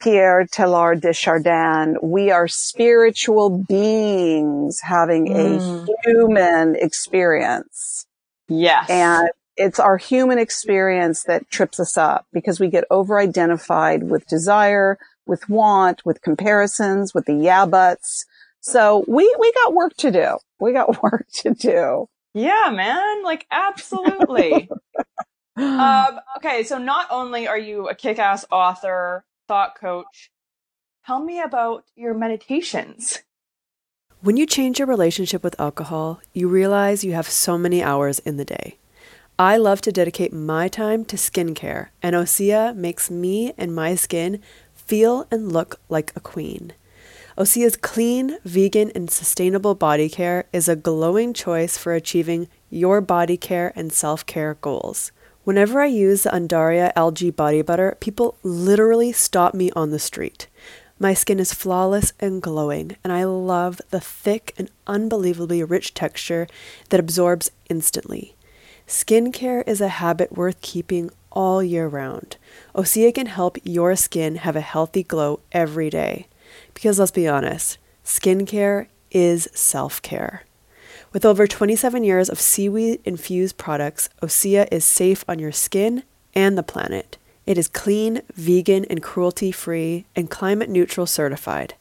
[0.00, 1.96] Pierre Teilhard de Chardin.
[2.02, 5.88] We are spiritual beings having Mm.
[5.88, 8.06] a human experience.
[8.48, 8.88] Yes.
[8.90, 14.26] And it's our human experience that trips us up because we get over identified with
[14.26, 18.24] desire, with want, with comparisons, with the yeah buts.
[18.60, 20.38] So we, we got work to do.
[20.60, 22.08] We got work to do.
[22.34, 23.24] Yeah, man.
[23.24, 24.70] Like absolutely.
[25.56, 26.62] um, okay.
[26.62, 30.30] So not only are you a kick-ass author, thought coach,
[31.04, 33.18] tell me about your meditations.
[34.22, 38.36] When you change your relationship with alcohol, you realize you have so many hours in
[38.36, 38.76] the day.
[39.38, 44.42] I love to dedicate my time to skincare, and Osea makes me and my skin
[44.74, 46.74] feel and look like a queen.
[47.38, 53.36] Osea's clean, vegan, and sustainable body care is a glowing choice for achieving your body
[53.36, 55.12] care and self care goals.
[55.44, 60.48] Whenever I use the Undaria algae body butter, people literally stop me on the street.
[60.98, 66.46] My skin is flawless and glowing, and I love the thick and unbelievably rich texture
[66.90, 68.36] that absorbs instantly.
[68.86, 72.36] Skincare is a habit worth keeping all year round.
[72.74, 76.26] Osea can help your skin have a healthy glow every day.
[76.80, 80.44] Because let's be honest, skincare is self care.
[81.12, 86.56] With over 27 years of seaweed infused products, Osea is safe on your skin and
[86.56, 87.18] the planet.
[87.44, 91.74] It is clean, vegan, and cruelty free, and climate neutral certified.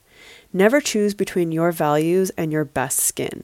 [0.51, 3.43] Never choose between your values and your best skin.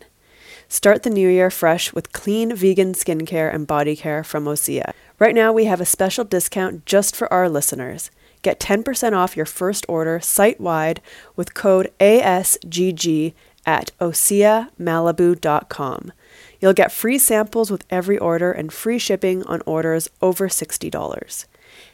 [0.68, 4.91] Start the new year fresh with clean vegan skincare and body care from Osea.
[5.20, 8.12] Right now, we have a special discount just for our listeners.
[8.45, 11.01] Get 10% off your first order site wide
[11.36, 13.34] with code ASGG
[13.65, 16.13] at OseaMalibu.com.
[16.60, 21.45] You'll get free samples with every order and free shipping on orders over $60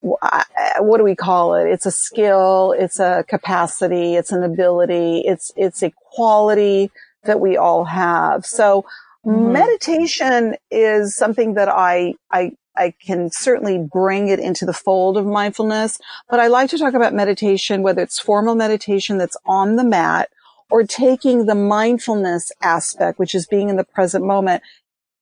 [0.00, 1.66] what do we call it?
[1.66, 6.90] It's a skill, it's a capacity, it's an ability, it's, it's a quality
[7.24, 8.46] that we all have.
[8.46, 8.84] So
[9.28, 9.52] mm-hmm.
[9.52, 15.26] meditation is something that I, I, I can certainly bring it into the fold of
[15.26, 19.84] mindfulness, but I like to talk about meditation, whether it's formal meditation that's on the
[19.84, 20.30] mat
[20.70, 24.62] or taking the mindfulness aspect, which is being in the present moment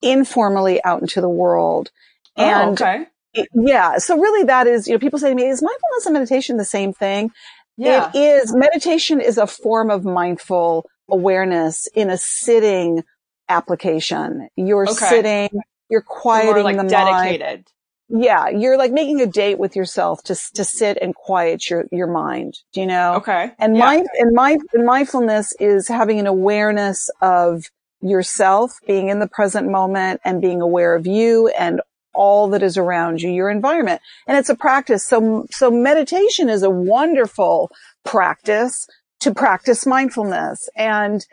[0.03, 1.90] informally out into the world.
[2.37, 3.07] Oh, and oh, okay
[3.55, 3.99] yeah.
[3.99, 6.64] So really that is, you know, people say to me, is mindfulness and meditation the
[6.64, 7.31] same thing?
[7.77, 8.11] Yeah.
[8.14, 8.55] It is.
[8.55, 13.05] Meditation is a form of mindful awareness in a sitting
[13.49, 14.49] application.
[14.57, 15.07] You're okay.
[15.07, 17.41] sitting, you're quieting like the dedicated.
[17.41, 17.73] mind.
[18.09, 18.49] Yeah.
[18.49, 22.59] You're like making a date with yourself to, to sit and quiet your, your mind.
[22.73, 23.15] Do you know?
[23.15, 23.51] Okay.
[23.59, 23.85] And yeah.
[23.85, 27.65] mind, and mind, and mindfulness is having an awareness of
[28.01, 31.81] yourself, being in the present moment and being aware of you and
[32.15, 34.01] all that is around you, your environment.
[34.27, 35.05] And it's a practice.
[35.05, 37.71] So, so meditation is a wonderful
[38.05, 38.87] practice
[39.21, 40.69] to practice mindfulness.
[40.77, 41.27] And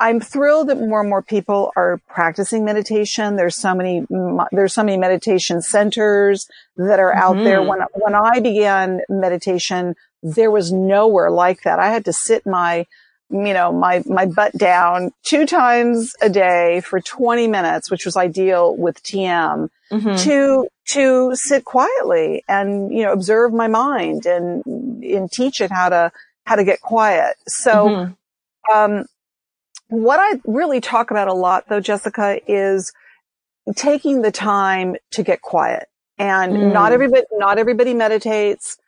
[0.00, 3.36] I'm thrilled that more and more people are practicing meditation.
[3.36, 4.06] There's so many,
[4.52, 7.44] there's so many meditation centers that are out mm-hmm.
[7.44, 7.62] there.
[7.62, 11.78] When, when I began meditation, there was nowhere like that.
[11.78, 12.86] I had to sit my
[13.30, 18.16] you know, my, my butt down two times a day for 20 minutes, which was
[18.16, 20.16] ideal with TM mm-hmm.
[20.16, 25.90] to, to sit quietly and, you know, observe my mind and, and teach it how
[25.90, 26.10] to,
[26.46, 27.36] how to get quiet.
[27.46, 28.72] So, mm-hmm.
[28.74, 29.04] um,
[29.88, 32.92] what I really talk about a lot though, Jessica, is
[33.74, 35.88] taking the time to get quiet.
[36.18, 36.72] And mm.
[36.72, 38.78] not everybody, not everybody meditates.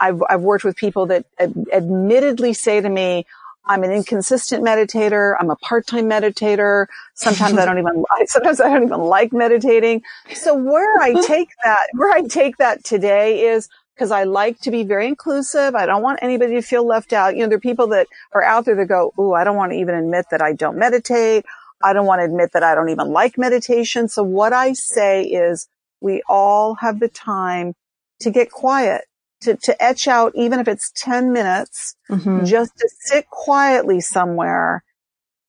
[0.00, 3.26] I've, I've worked with people that ad- admittedly say to me,
[3.66, 5.36] I'm an inconsistent meditator.
[5.38, 6.86] I'm a part-time meditator.
[7.14, 10.02] Sometimes I don't even, sometimes I don't even like meditating.
[10.34, 13.68] So where I take that, where I take that today is
[13.98, 15.74] because I like to be very inclusive.
[15.74, 17.34] I don't want anybody to feel left out.
[17.34, 19.72] You know, there are people that are out there that go, Ooh, I don't want
[19.72, 21.44] to even admit that I don't meditate.
[21.82, 24.08] I don't want to admit that I don't even like meditation.
[24.08, 25.66] So what I say is
[26.00, 27.74] we all have the time
[28.20, 29.04] to get quiet
[29.40, 32.46] to, to etch out, even if it's 10 minutes, Mhm.
[32.46, 34.84] just to sit quietly somewhere,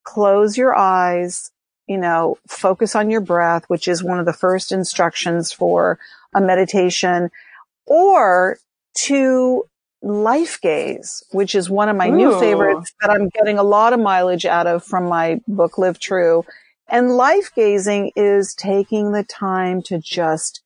[0.03, 1.51] close your eyes,
[1.87, 5.99] you know, focus on your breath, which is one of the first instructions for
[6.33, 7.31] a meditation,
[7.89, 8.57] or
[9.05, 9.65] to
[10.01, 13.99] life gaze, which is one of my new favorites that I'm getting a lot of
[13.99, 16.45] mileage out of from my book, Live True.
[16.87, 20.61] And life gazing is taking the time to just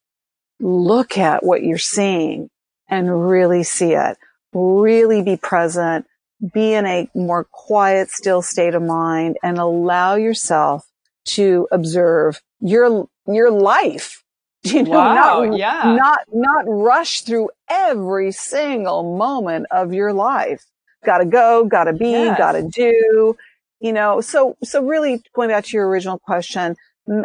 [0.60, 2.48] look at what you're seeing
[2.88, 4.16] and really see it,
[4.52, 6.06] really be present,
[6.52, 10.86] be in a more quiet, still state of mind and allow yourself
[11.24, 14.23] to observe your, your life.
[14.72, 15.96] You know, Wow, not, yeah.
[15.96, 20.64] not, not rush through every single moment of your life.
[21.04, 22.38] Gotta go, gotta be, Yes.
[22.38, 23.36] gotta do,
[23.80, 26.76] you know, so, so really going back to your original question,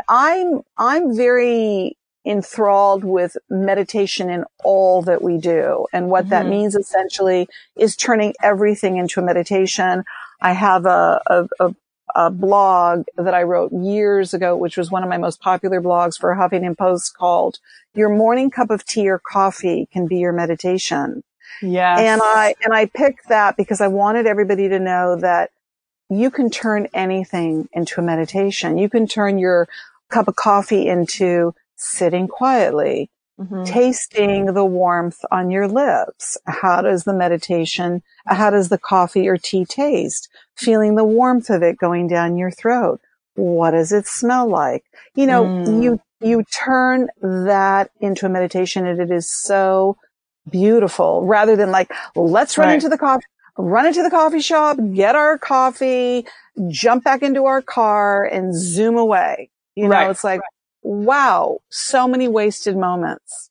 [0.10, 5.88] I'm, I'm very enthralled with meditation in all that we do.
[5.94, 6.50] And what that Mhm.
[6.50, 10.04] means essentially is turning everything into a meditation.
[10.42, 11.76] I have a, a, a,
[12.16, 16.20] a blog that I wrote years ago, which was one of my most popular blogs
[16.20, 17.60] for Huffington Post called
[17.94, 21.24] Your Morning Cup of Tea or Coffee Can Be Your Meditation.
[21.62, 22.00] Yeah.
[22.00, 25.52] And I, and I picked that because I wanted everybody to know that
[26.10, 28.78] you can turn anything into a meditation.
[28.78, 29.68] You can turn your
[30.10, 33.10] cup of coffee into sitting quietly,
[33.40, 33.66] Mhm.
[33.66, 36.38] tasting the warmth on your lips.
[36.46, 40.28] How does the meditation, how does the coffee or tea taste?
[40.56, 43.00] Feeling the warmth of it going down your throat.
[43.36, 44.84] What does it smell like?
[45.16, 45.82] You know, Mm.
[45.84, 49.96] you, you turn that into a meditation and it is so
[50.50, 52.74] beautiful rather than like, let's run Right.
[52.76, 53.24] into the coffee,
[53.58, 56.26] run into the coffee shop, get our coffee,
[56.68, 59.50] jump back into our car and zoom away.
[59.76, 60.10] You know, Right.
[60.12, 60.42] it's like,
[60.82, 63.50] wow, so many wasted moments.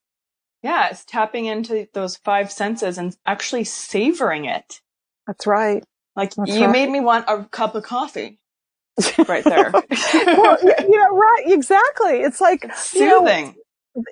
[0.63, 4.81] Yeah, it's tapping into those five senses and actually savoring it.
[5.27, 5.85] That's right.
[6.17, 6.71] Like That's you right.
[6.71, 8.41] made me want a cup of coffee
[9.29, 9.71] right there.
[9.73, 11.43] well, y- you know, right.
[11.47, 12.21] Exactly.
[12.23, 12.63] It's like,
[12.93, 13.55] you know, Soothing.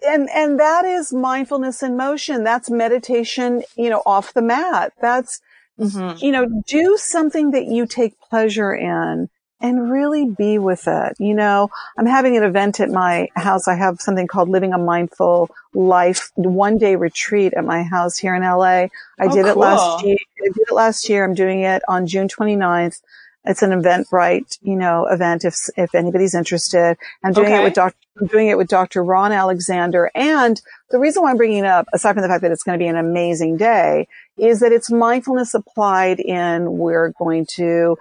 [0.03, 2.45] and, and that is mindfulness in motion.
[2.45, 4.93] That's meditation, you know, off the mat.
[5.01, 5.41] That's,
[5.81, 6.23] Mhm.
[6.23, 9.29] you know, do something that you take pleasure in
[9.61, 11.15] and really be with it.
[11.19, 13.69] You know, I'm having an event at my house.
[13.69, 18.35] I have something called Living a Mindful Life one day retreat at my house here
[18.35, 18.67] in LA.
[18.67, 18.91] I
[19.21, 20.17] Oh, did it last year.
[20.41, 21.25] I did it last year.
[21.25, 23.01] I'm doing it on June 29th.
[23.45, 26.97] It's an Eventbrite, you know, event if, if anybody's interested.
[27.23, 27.57] I'm doing Okay.
[27.59, 27.95] it with Dr.
[28.21, 29.05] I'm doing it with Dr.
[29.05, 30.11] Ron Alexander.
[30.15, 32.79] And the reason why I'm bringing it up, aside from the fact that it's going
[32.79, 37.99] to be an amazing day, is that it's mindfulness applied in we're going to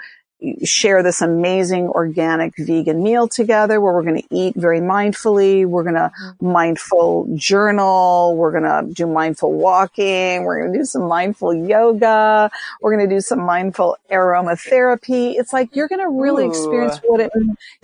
[0.63, 5.65] share this amazing organic vegan meal together where we're going to eat very mindfully.
[5.65, 6.51] We're going to mm-hmm.
[6.51, 8.35] mindful journal.
[8.35, 10.43] We're going to do mindful walking.
[10.43, 12.51] We're going to do some mindful yoga.
[12.81, 15.35] We're going to do some mindful aromatherapy.
[15.37, 16.49] It's like you're going to really Ooh.
[16.49, 17.31] experience what it,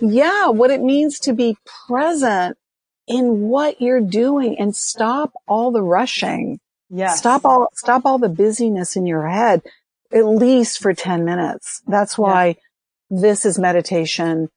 [0.00, 1.56] yeah, what it means to be
[1.86, 2.56] present
[3.06, 6.60] in what you're doing and stop all the rushing.
[6.90, 7.18] Yes.
[7.18, 9.62] Stop all, stop all the busyness in your head,
[10.14, 11.82] at least for 10 minutes.
[11.86, 12.56] That's why
[13.10, 14.48] this is meditation.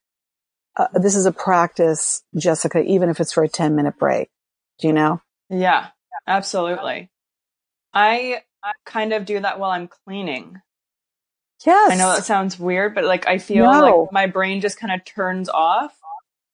[0.77, 4.29] Uh, this is a practice, Jessica, even if it's for a 10 minute break.
[4.79, 5.21] Do you know?
[5.49, 5.87] Yeah,
[6.27, 7.09] absolutely.
[7.93, 10.59] I I kind of do that while I'm cleaning.
[11.65, 11.91] Yes.
[11.91, 13.81] I know that sounds weird, but like I feel No.
[14.01, 15.93] like my brain just kind of turns off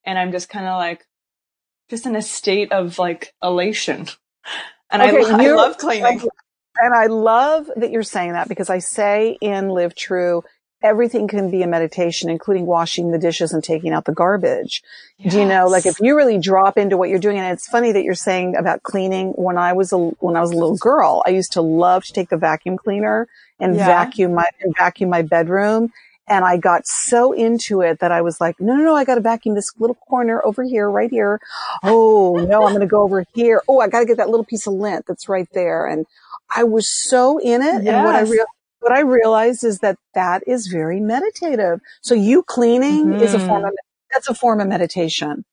[0.05, 1.05] and I'm just kind of like
[1.89, 4.07] just in a state of like elation.
[4.93, 6.21] And Okay, I, I love cleaning.
[6.77, 10.43] And I love that you're saying that because I say in Live True,
[10.83, 14.81] everything can be a meditation, including washing the dishes and taking out the garbage.
[15.27, 17.91] Do you know, like if you really drop into what you're doing, and it's funny
[17.91, 19.33] that you're saying about cleaning.
[19.33, 22.13] When I was a, when I was a little girl, I used to love to
[22.13, 23.27] take the vacuum cleaner
[23.59, 23.85] and Yeah.
[23.85, 25.91] vacuum my, and vacuum my bedroom.
[26.27, 29.15] And I got so into it that I was like, no, no, no, I got
[29.15, 31.39] to vacuum this little corner over here, right here.
[31.83, 33.61] Oh no, I'm going to go over here.
[33.67, 35.85] Oh, I got to get that little piece of lint that's right there.
[35.85, 36.05] And
[36.53, 37.87] I was so in it.
[37.87, 38.45] And what I Yes.
[38.79, 41.79] what I realized is that that is very meditative.
[42.01, 43.65] So you cleaning is a form mm-hmm.
[43.67, 43.73] of,
[44.11, 45.45] that's a form of meditation.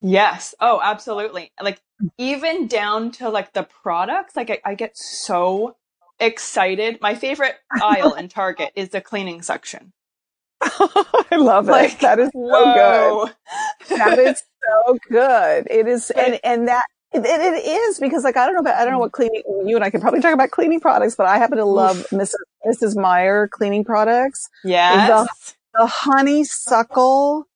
[0.00, 0.54] Yes.
[0.60, 1.52] Oh, absolutely.
[1.60, 2.10] Like mm.
[2.18, 5.76] even down to like the products, like I, I get so
[6.20, 7.00] excited.
[7.00, 9.92] My favorite aisle in Target is the cleaning section.
[10.62, 11.72] I love it.
[11.72, 13.98] Like, that is so good.
[13.98, 14.42] That is
[14.86, 15.66] so good.
[15.70, 16.86] It is, and, and that,
[17.24, 19.76] it, it is because like, I don't know about, I don't know what cleaning, you
[19.76, 22.34] and I can probably talk about cleaning products, but I happen to love Mrs.
[22.66, 22.96] Mrs.
[23.00, 24.48] Meyer cleaning products.
[24.64, 25.54] yes.
[25.78, 27.46] The honeysuckle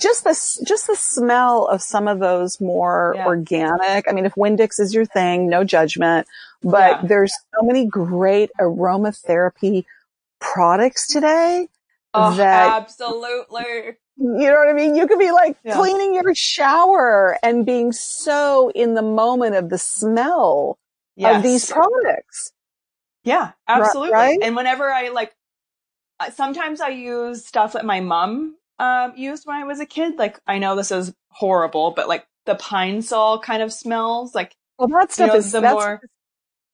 [0.00, 0.30] just the
[0.66, 3.26] just the smell of some of those more Yeah.
[3.26, 4.08] organic.
[4.08, 6.26] I mean, if Windex is your thing, no judgment.
[6.62, 7.06] But Yeah.
[7.08, 9.84] there's so many great aromatherapy
[10.40, 11.68] products today
[12.12, 13.96] Oh, that absolutely.
[14.16, 14.94] You know what I mean?
[14.94, 15.76] You could be like Yeah.
[15.76, 20.78] cleaning your shower and being so in the moment of the smell
[21.16, 21.36] Yes.
[21.36, 22.52] of these products.
[23.24, 24.12] Yeah, absolutely.
[24.12, 24.38] right?
[24.42, 25.34] And whenever I like,
[26.32, 30.16] sometimes I use stuff that my mom um, used when I was a kid.
[30.18, 34.34] Like, I know this is horrible, but like the Pine-Sol kind of smells.
[34.34, 36.00] Like, Well, that you stuff know, is the more.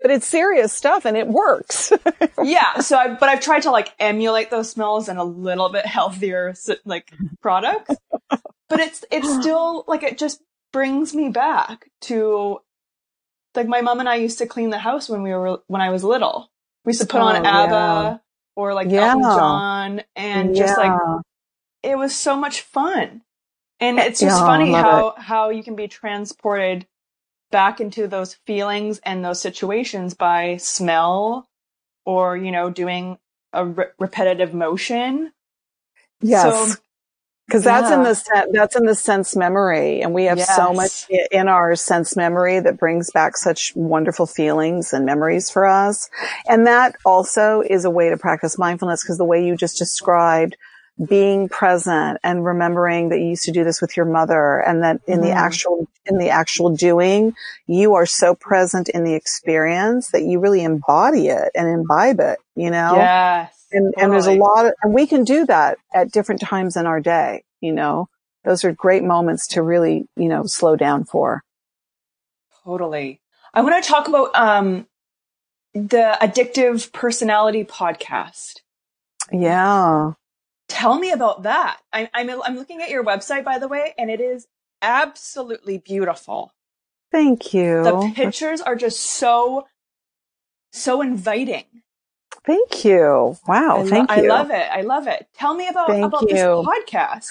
[0.03, 1.93] But it's serious stuff and it works.
[2.43, 2.81] yeah.
[2.81, 6.55] So, I, but I've tried to like emulate those smells in a little bit healthier
[6.85, 7.95] like products.
[8.31, 10.43] but it's it's still like it just
[10.73, 12.59] brings me back to
[13.55, 15.91] like my mom and I used to clean the house when we were when I
[15.91, 16.51] was little.
[16.85, 18.17] We used to put on Oh, ABBA yeah.
[18.57, 19.11] or like Yeah.
[19.11, 20.99] Elton John and just like
[21.83, 23.23] it was so much fun.
[23.81, 26.87] And it's just funny how how you can be transported
[27.51, 31.49] back into those feelings and those situations by smell
[32.05, 33.19] or you know doing
[33.53, 35.33] a re- repetitive motion.
[36.21, 36.43] yes.
[36.43, 36.83] So,
[37.47, 41.09] Because that's in the sen- that's in the sense memory, and we have so much
[41.33, 46.09] in our sense memory that brings back such wonderful feelings and memories for us.
[46.49, 50.57] And that also is a way to practice mindfulness because the way you just described
[51.09, 55.01] being present and remembering that you used to do this with your mother and that
[55.07, 55.37] in the Mhm.
[55.37, 57.35] actual in the actual doing
[57.67, 62.39] you are so present in the experience that you really embody it and imbibe it
[62.55, 63.67] you know yes.
[63.73, 66.87] and, and there's a lot of, and we can do that at different times in
[66.87, 68.09] our day, you know,
[68.45, 71.43] those are great moments to really, you know, slow down for.
[72.65, 73.21] Totally.
[73.55, 74.87] I want to talk about um
[75.73, 78.61] the addictive personality podcast.
[79.33, 80.13] Yeah.
[80.71, 81.79] Tell me about that.
[81.93, 84.47] I, I'm I'm looking at your website by the way, and it is
[84.81, 86.53] absolutely beautiful.
[87.11, 87.83] Thank you.
[87.83, 89.67] The pictures are just so
[90.73, 91.65] so inviting.
[92.47, 93.37] Thank you.
[93.49, 93.79] Wow.
[93.79, 94.69] I, lo- thank I love it.
[94.71, 95.27] I love it.
[95.35, 97.27] Tell me about Thank about this podcast.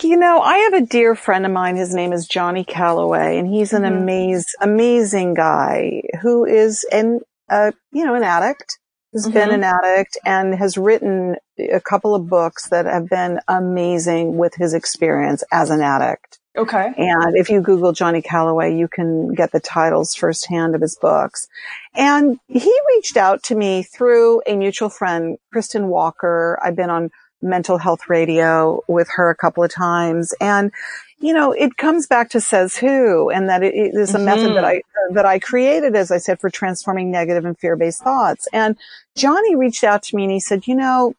[0.00, 1.74] You know, I have a dear friend of mine.
[1.74, 4.04] His name is Johnny Calloway and he's an Mhm.
[4.04, 7.20] amaz- amazing guy who is an,
[7.50, 8.78] uh, you know, an addict,
[9.12, 9.54] has been Mhm.
[9.54, 14.74] an addict and has written a couple of books that have been amazing with his
[14.74, 16.38] experience as an addict.
[16.56, 16.92] Okay.
[16.96, 21.46] And if you Google Johnny Calloway, you can get the titles firsthand of his books.
[21.94, 26.58] And he reached out to me through a mutual friend, Kristen Walker.
[26.62, 30.34] I've been on mental health radio with her a couple of times.
[30.40, 30.72] And,
[31.20, 34.54] you know, it comes back to says who and that it, is a method Mhm.
[34.54, 34.82] that I,
[35.12, 38.48] that I created, as I said, for transforming negative and fear-based thoughts.
[38.52, 38.76] And
[39.14, 41.14] Johnny reached out to me and he said, you know,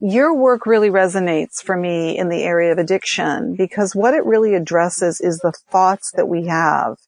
[0.00, 4.54] your work really resonates for me in the area of addiction because what it really
[4.54, 6.98] addresses is the thoughts that we have.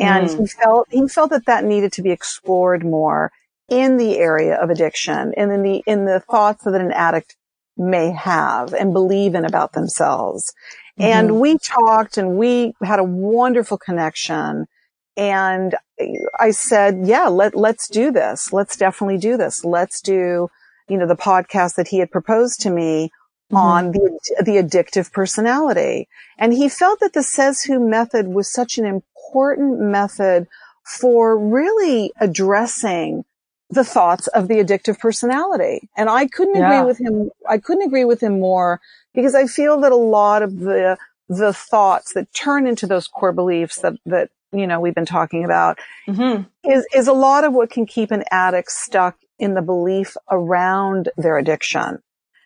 [0.00, 0.36] And Mhm.
[0.36, 3.32] he felt, he felt that that needed to be explored more
[3.68, 7.36] in the area of addiction and in the, in the thoughts that an addict
[7.76, 10.52] may have and believe in about themselves.
[11.00, 11.40] And Mhm.
[11.40, 14.66] we talked and we had a wonderful connection.
[15.16, 15.74] And
[16.38, 18.52] I said, yeah, let, let's do this.
[18.52, 19.64] Let's definitely do this.
[19.64, 20.48] Let's do,
[20.88, 23.10] you know, the podcast that he had proposed to me
[23.52, 23.56] Mhm.
[23.56, 26.08] on the, the addictive personality.
[26.38, 30.46] And he felt that the says who method was such an important method
[30.84, 33.24] for really addressing
[33.70, 35.88] the thoughts of the addictive personality.
[35.96, 36.66] And I couldn't Yeah.
[36.66, 37.30] agree with him.
[37.48, 38.80] I couldn't agree with him more
[39.14, 40.96] because I feel that a lot of the,
[41.28, 45.44] the thoughts that turn into those core beliefs that, that, you know, we've been talking
[45.44, 46.46] about Mhm.
[46.64, 51.08] is, is a lot of what can keep an addict stuck in the belief around
[51.16, 52.02] their addiction.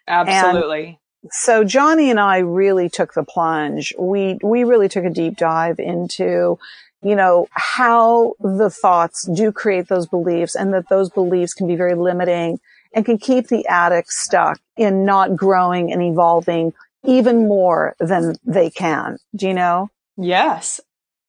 [0.07, 1.01] Absolutely.
[1.31, 3.95] So Johnny and I really took the plunge.
[3.99, 6.59] We, we really took a deep dive into,
[7.03, 11.77] you know, how the thoughts do create those beliefs and that those beliefs can be
[11.77, 12.59] very limiting
[12.93, 16.73] and can keep the addict stuck in not growing and evolving
[17.05, 19.19] even more than they can.
[19.35, 19.91] Do you know?
[20.17, 20.81] Yes,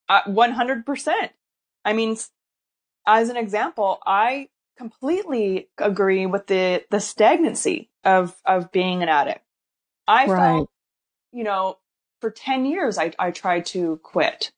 [0.09, 1.29] uh, 100%.
[1.85, 2.17] I mean,
[3.05, 9.41] as an example, I completely agree with the, the stagnancy of, of being an addict.
[10.07, 10.37] I Right.
[10.55, 10.69] felt,
[11.31, 11.77] you know,
[12.21, 14.51] for 10 years, I, I tried to quit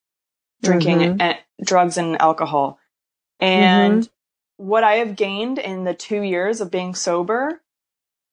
[0.61, 1.17] drinking Mhm.
[1.21, 2.79] and drugs and alcohol.
[3.39, 4.07] And
[4.57, 7.61] what I have gained in the two years of being sober,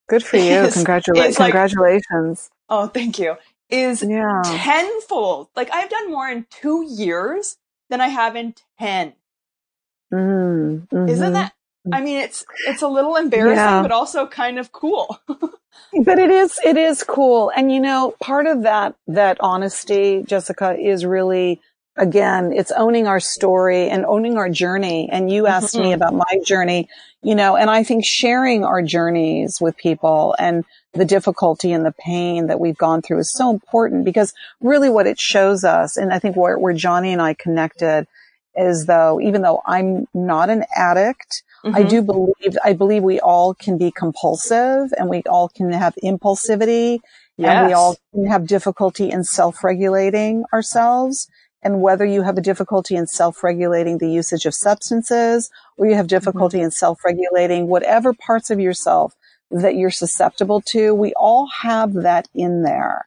[0.08, 0.42] Good for you.
[0.52, 1.38] It's- Congratulations.
[1.38, 2.50] like- Congratulations.
[2.68, 3.36] oh, thank you,
[3.70, 4.42] is Yeah.
[4.44, 5.48] tenfold.
[5.56, 7.56] Like I've done more in two years
[7.88, 9.14] than I have in 10.
[10.12, 11.52] Mm, Isn't that?
[11.90, 13.82] I mean, it's it's a little embarrassing, Yeah.
[13.82, 15.18] but also kind of cool.
[16.04, 20.76] but it is it is cool and you know part of that that honesty jessica
[20.78, 21.60] is really
[21.96, 25.84] again it's owning our story and owning our journey and you asked mm-hmm.
[25.84, 26.88] me about my journey
[27.22, 30.64] you know and i think sharing our journeys with people and
[30.94, 35.06] the difficulty and the pain that we've gone through is so important because really what
[35.06, 38.06] it shows us and i think where, where johnny and i connected
[38.54, 41.76] is though even though i'm not an addict Mm-hmm.
[41.76, 45.94] I do believe, I believe we all can be compulsive and we all can have
[46.02, 46.98] impulsivity
[47.36, 47.48] yes.
[47.48, 51.28] and we all can have difficulty in self-regulating ourselves.
[51.62, 56.08] And whether you have a difficulty in self-regulating the usage of substances or you have
[56.08, 56.64] difficulty mm-hmm.
[56.64, 59.14] in self-regulating whatever parts of yourself
[59.52, 63.06] that you're susceptible to, we all have that in there.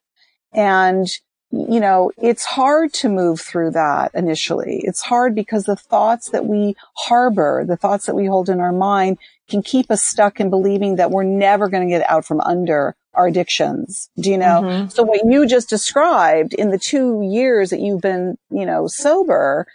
[0.54, 1.08] And
[1.56, 4.82] you know, it's hard to move through that initially.
[4.84, 8.74] It's hard because the thoughts that we harbor, the thoughts that we hold in our
[8.74, 9.18] mind
[9.50, 12.96] can keep us stuck in believing that we're never going to get out from under
[13.14, 14.10] our addictions.
[14.20, 14.62] Do you know?
[14.64, 14.90] Mm-hmm.
[14.90, 19.66] So what you just described in the two years that you've been, you know, sober,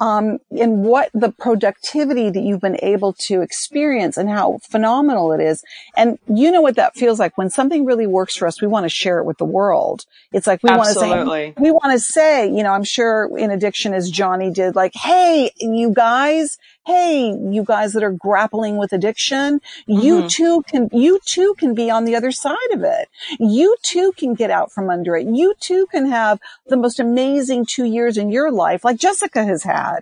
[0.00, 5.40] um, and what the productivity that you've been able to experience and how phenomenal it
[5.40, 5.62] is.
[5.94, 8.84] And you know what that feels like when something really works for us, we want
[8.84, 10.06] to share it with the world.
[10.32, 13.50] It's like we want to say, we want to say, you know, I'm sure in
[13.50, 16.56] addiction as Johnny did, like, Hey, you guys,
[16.90, 20.00] Hey, you guys that are grappling with addiction, mm-hmm.
[20.00, 23.08] you too can, you too can be on the other side of it.
[23.38, 25.28] You too can get out from under it.
[25.28, 29.62] You too can have the most amazing two years in your life, like Jessica has
[29.62, 30.00] had.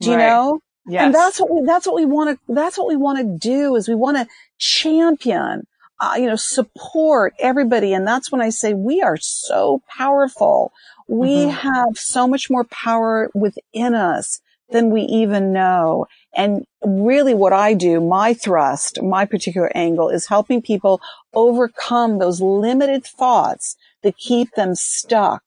[0.00, 0.28] Do you right.
[0.28, 0.60] know?
[0.86, 1.04] Yes.
[1.04, 3.76] And that's what we, that's what we want to, that's what we want to do
[3.76, 4.26] is we want to
[4.56, 5.66] champion,
[6.00, 7.92] uh, you know, support everybody.
[7.92, 10.72] And that's when I say we are so powerful.
[11.06, 11.50] We mm-hmm.
[11.50, 16.06] have so much more power within us than we even know.
[16.34, 21.00] And really what I do, my thrust, my particular angle is helping people
[21.34, 25.42] overcome those limited thoughts that keep them stuck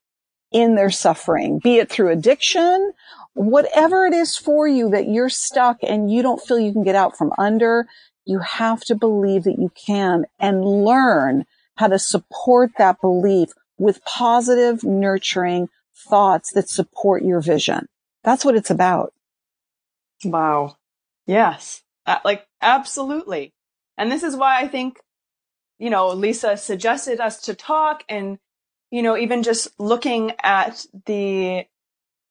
[0.52, 2.94] in their suffering, be it through addiction,
[3.34, 6.96] whatever it is for you that you're stuck and you don't feel you can get
[6.96, 7.88] out from under,
[8.26, 11.46] you have to believe that you can and learn
[11.76, 17.88] how to support that belief with positive, nurturing thoughts that support your vision.
[18.24, 19.14] That's what it's about.
[20.24, 20.78] Wow.
[21.26, 21.84] Yes.
[22.06, 23.54] Uh, like, absolutely.
[23.98, 25.00] And this is why I think,
[25.80, 28.40] you know, Lisa suggested us to talk and,
[28.92, 31.66] you know, even just looking at the,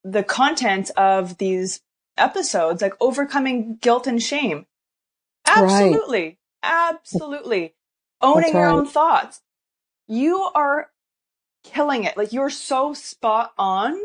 [0.05, 1.81] the content of these
[2.17, 4.67] episodes, like overcoming guilt and shame.
[5.47, 6.23] Absolutely.
[6.23, 6.39] Right.
[6.63, 7.75] Absolutely.
[8.21, 9.41] Owning your own thoughts.
[10.07, 10.91] You are
[11.65, 12.17] killing it.
[12.17, 13.99] Like you're so spot on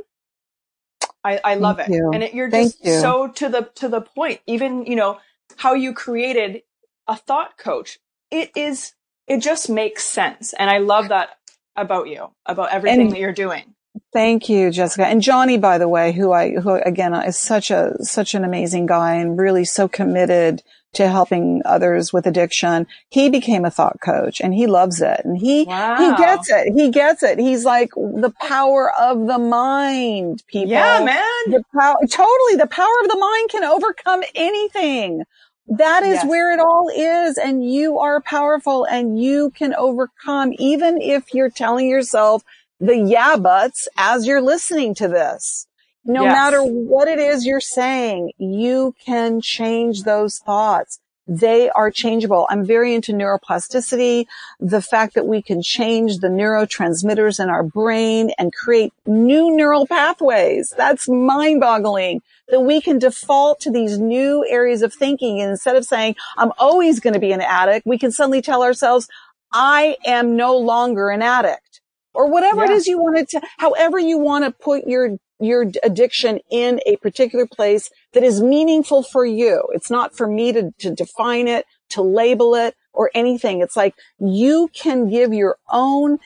[1.27, 1.95] I, I love Thank it.
[1.95, 2.11] You.
[2.13, 2.99] And it, you're just you.
[2.99, 4.39] so to the, to the point.
[4.47, 5.19] Even, you know,
[5.57, 6.61] how you created
[7.07, 7.99] a thought coach.
[8.31, 8.93] It is,
[9.27, 10.53] it just makes sense.
[10.53, 11.31] And I love that
[11.75, 13.75] about you, about everything and, that you're doing.
[14.13, 15.05] Thank you, Jessica.
[15.05, 18.85] And Johnny, by the way, who I, who again is such a, such an amazing
[18.85, 20.63] guy and really so committed
[20.97, 22.87] to helping others with addiction.
[23.09, 25.95] He became a thought coach and he loves it and he, wow.
[25.97, 26.73] he gets it.
[26.75, 27.39] He gets it.
[27.39, 30.71] He's like the power of the mind, people.
[30.71, 31.23] Yeah, man.
[31.47, 32.55] The power, totally.
[32.57, 35.23] The power of the mind can overcome anything.
[35.67, 36.27] That is yes.
[36.27, 37.37] where it all is.
[37.37, 42.43] And you are powerful and you can overcome even if you're telling yourself
[42.79, 45.66] the yeah buts as you're listening to this.
[46.07, 46.33] No yes.
[46.33, 50.99] matter what it is you're saying, you can change those thoughts.
[51.27, 52.47] They are changeable.
[52.49, 54.25] I'm very into neuroplasticity,
[54.61, 59.85] the fact that we can change the neurotransmitters in our brain and create new neural
[59.85, 60.73] pathways.
[60.77, 65.41] That's mind boggling that we can default to these new areas of thinking.
[65.41, 68.63] And instead of saying, I'm always going to be an addict, we can suddenly tell
[68.63, 69.09] ourselves,
[69.51, 71.81] I am no longer an addict
[72.13, 72.71] or whatever yeah.
[72.71, 76.95] it is you want to, however you want to put your your addiction in a
[76.97, 79.63] particular place that is meaningful for you.
[79.73, 83.61] It's not for me to, to define it, to label it or anything.
[83.61, 86.17] It's like you can give your own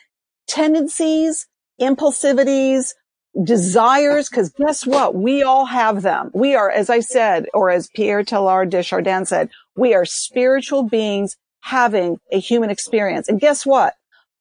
[0.48, 1.48] tendencies,
[1.80, 2.94] impulsivities,
[3.44, 5.16] desires, because guess what?
[5.16, 6.32] We all have them.
[6.34, 10.84] We are, as I said, or as Pierre Teilhard de Chardin said, we are spiritual
[10.84, 13.30] beings having a human experience.
[13.30, 13.94] And guess what?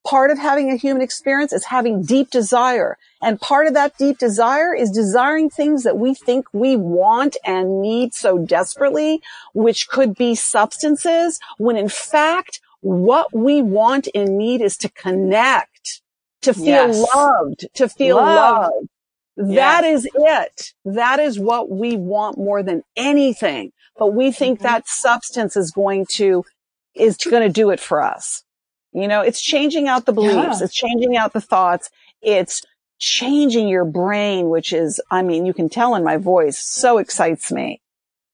[0.06, 2.96] Part of having a human experience is having deep desire.
[3.20, 7.82] And part of that deep desire is desiring things that we think we want and
[7.82, 9.20] need so desperately,
[9.52, 16.00] which could be substances, when in fact, what we want and need is to connect,
[16.42, 17.14] to feel yes.
[17.14, 18.72] loved, to feel loved.
[18.72, 18.88] loved.
[19.36, 20.04] That yes.
[20.04, 20.72] is it.
[20.84, 23.72] That is what we want more than anything.
[23.98, 24.68] But we think mm-hmm.
[24.68, 26.44] that substance is going to,
[26.94, 28.44] is going to do it for us.
[28.92, 30.60] You know, it's changing out the beliefs.
[30.60, 30.64] Yeah.
[30.64, 31.90] It's changing out the thoughts.
[32.22, 32.62] It's
[32.98, 37.50] changing your brain, which is, I mean, you can tell in my voice, so excites
[37.52, 37.80] me.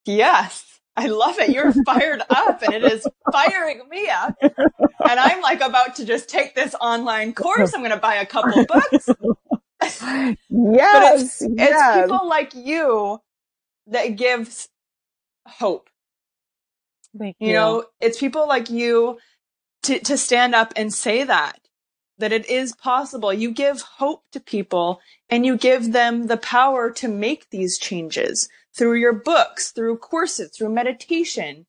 [0.04, 0.64] Yes.
[0.96, 1.50] I love it.
[1.50, 4.34] You're fired up and it is firing me up.
[4.40, 7.74] And I'm like about to just take this online course.
[7.74, 9.08] I'm going to buy a couple books.
[10.48, 11.42] Yes.
[11.42, 12.02] It's yes.
[12.02, 13.20] people like you
[13.88, 14.68] that gives
[15.46, 15.88] hope.
[17.16, 17.48] Thank you.
[17.48, 19.18] You know, it's people like you
[19.86, 21.60] to, to stand up and say that,
[22.18, 23.32] that it is possible.
[23.32, 28.48] You give hope to people and you give them the power to make these changes
[28.76, 31.66] through your books, through courses, through meditation.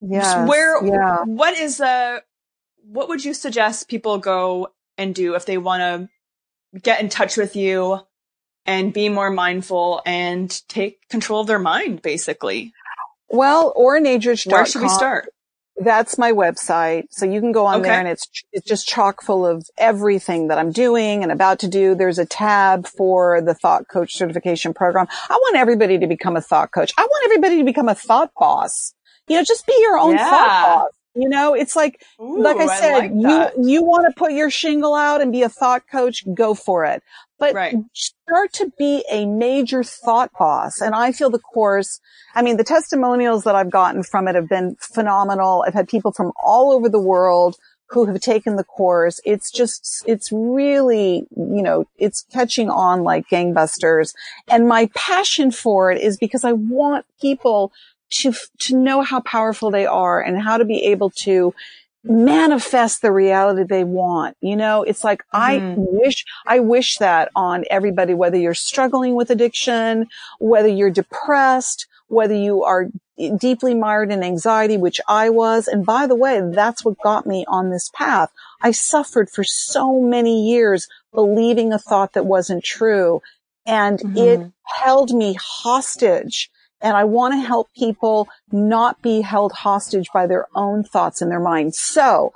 [0.00, 0.48] yes.
[0.48, 1.24] Where, yeah.
[1.24, 2.22] what is the,
[2.84, 7.36] what would you suggest people go and do if they want to get in touch
[7.36, 8.00] with you
[8.66, 12.72] and be more mindful and take control of their mind, basically?
[13.30, 14.52] Well, or oranadrich.com.
[14.52, 15.28] Where should we start?
[15.80, 17.04] That's my website.
[17.10, 17.88] So you can go on Okay.
[17.90, 21.68] there and it's, it's just chock full of everything that I'm doing and about to
[21.68, 21.94] do.
[21.94, 25.06] There's a tab for the thought coach certification program.
[25.30, 26.92] I want everybody to become a thought coach.
[26.98, 28.94] I want everybody to become a thought boss.
[29.28, 30.28] You know, just be your own Yeah.
[30.30, 30.90] thought boss.
[31.18, 34.94] You know, it's like, like I said, like you, you want to put your shingle
[34.94, 37.02] out and be a thought coach, go for it.
[37.40, 37.74] But Right.
[37.92, 40.80] start to be a major thought boss.
[40.80, 42.00] And I feel the course,
[42.36, 45.64] I mean, the testimonials that I've gotten from it have been phenomenal.
[45.66, 47.56] I've had people from all over the world
[47.90, 49.20] who have taken the course.
[49.24, 54.14] It's just, it's really, you know, it's catching on like gangbusters.
[54.48, 57.72] And my passion for it is because I want people
[58.10, 61.54] to, to know how powerful they are and how to be able to
[62.04, 64.36] manifest the reality they want.
[64.40, 65.74] You know, it's like, I Mhm.
[65.76, 72.34] wish, I wish that on everybody, whether you're struggling with addiction, whether you're depressed, whether
[72.34, 72.88] you are
[73.36, 75.68] deeply mired in anxiety, which I was.
[75.68, 78.30] And by the way, that's what got me on this path.
[78.62, 83.20] I suffered for so many years believing a thought that wasn't true
[83.66, 84.52] and it Mhm.
[84.64, 86.50] held me hostage.
[86.80, 91.28] And I want to help people not be held hostage by their own thoughts in
[91.28, 91.74] their mind.
[91.74, 92.32] So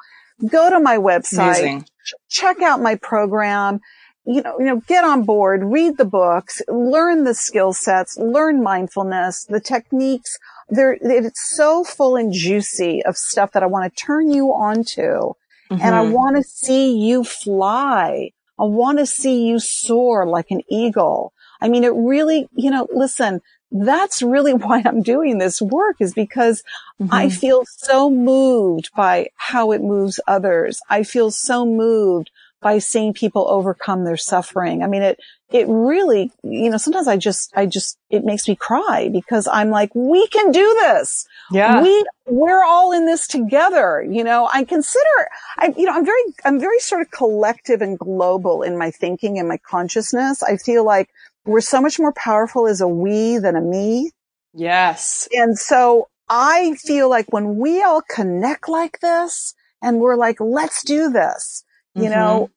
[0.49, 1.87] go to my website, Amazing.
[2.29, 3.81] check out my program,
[4.25, 8.63] you know, you know, get on board, read the books, learn the skill sets, learn
[8.63, 10.39] mindfulness, the techniques.
[10.69, 14.85] There, it's so full and juicy of stuff that I want to turn you on
[14.95, 15.33] to.
[15.81, 16.13] And I Mhm.
[16.13, 18.31] want to see you fly.
[18.59, 21.33] I want to see you soar like an eagle.
[21.61, 23.41] I mean, it really, you know, listen,
[23.73, 26.63] that's really why I'm doing this work is because
[27.11, 27.39] I Mhm.
[27.39, 30.81] feel so moved by how it moves others.
[30.89, 34.85] I feel so moved by seeing people overcome their suffering.
[34.85, 35.19] I mean, it,
[35.51, 39.71] it really, you know, sometimes I just, I just, it makes me cry because I'm
[39.71, 41.81] like, we can do this yeah.
[41.81, 46.23] we we're all in this together you know i consider i you know i'm very
[46.45, 50.85] i'm very sort of collective and global in my thinking and my consciousness i feel
[50.85, 51.09] like
[51.45, 54.11] we're so much more powerful as a we than a me
[54.55, 55.29] yes.
[55.33, 60.83] and so i feel like when we all connect like this and we're like let's
[60.85, 61.65] do this
[61.95, 62.13] you mm-hmm.
[62.13, 62.51] know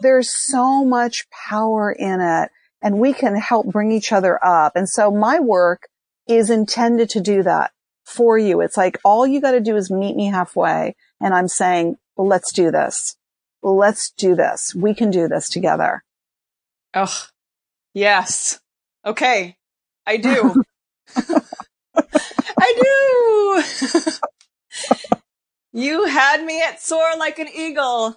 [0.00, 2.50] there's so much power in it
[2.82, 5.88] and we can help bring each other up and so my work
[6.28, 7.72] is intended to do that
[8.04, 8.60] for you.
[8.60, 10.96] It's like all you got to do is meet me halfway.
[11.20, 13.16] And I'm saying, let's do this.
[13.62, 14.74] Let's do this.
[14.74, 16.02] We can do this together.
[16.94, 17.26] Oh,
[17.94, 18.60] yes.
[19.04, 19.56] Okay.
[20.06, 20.62] I do.
[22.58, 24.10] I do.
[25.72, 28.16] you had me at soar like an eagle.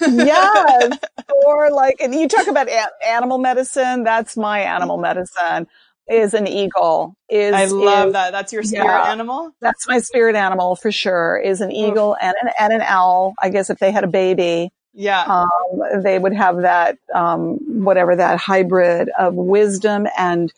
[0.00, 0.98] yes.
[1.46, 4.04] or like, and you talk about a- animal medicine.
[4.04, 5.66] That's my animal medicine
[6.08, 8.32] is an eagle is, I love is- that.
[8.32, 9.10] That's your spirit Yeah.
[9.12, 9.50] animal.
[9.60, 13.34] That's my spirit animal for sure is an eagle and an, and an owl.
[13.42, 14.70] I guess if they had a baby,
[15.00, 15.22] Yeah.
[15.22, 20.52] um, they would have that, um, whatever that hybrid of wisdom and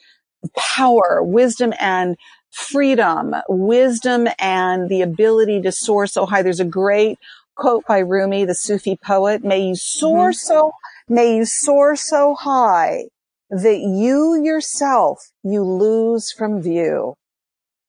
[0.56, 2.16] power, wisdom and
[2.50, 6.40] freedom, wisdom and the ability to soar so high.
[6.42, 7.18] There's a great
[7.54, 9.44] quote by Rumi, the Sufi poet.
[9.44, 10.36] May you soar Mhm.
[10.36, 10.72] so,
[11.06, 13.08] may you soar so high
[13.50, 17.14] that you yourself, you lose from view.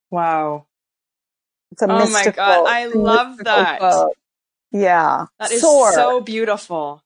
[0.10, 0.66] wow.
[1.72, 2.26] It's a Oh my.
[2.36, 3.80] God, I love that.
[3.80, 4.18] quote.
[4.72, 5.26] Yeah.
[5.40, 5.92] That is soar.
[5.94, 7.04] so beautiful.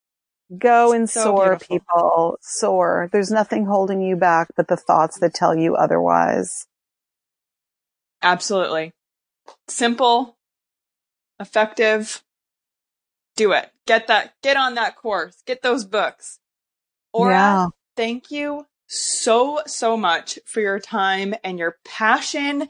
[0.55, 1.77] Go and so soar, beautiful.
[1.77, 2.37] people.
[2.41, 3.09] Soar.
[3.11, 6.67] There's nothing holding you back but the thoughts that tell you otherwise.
[8.21, 8.93] Absolutely.
[9.67, 10.37] Simple,
[11.39, 12.23] effective.
[13.35, 13.69] Do it.
[13.85, 15.41] Get that, get on that course.
[15.45, 16.39] Get those books.
[17.11, 17.67] Ora, yeah.
[17.95, 22.67] thank you so, so much for your time and your passion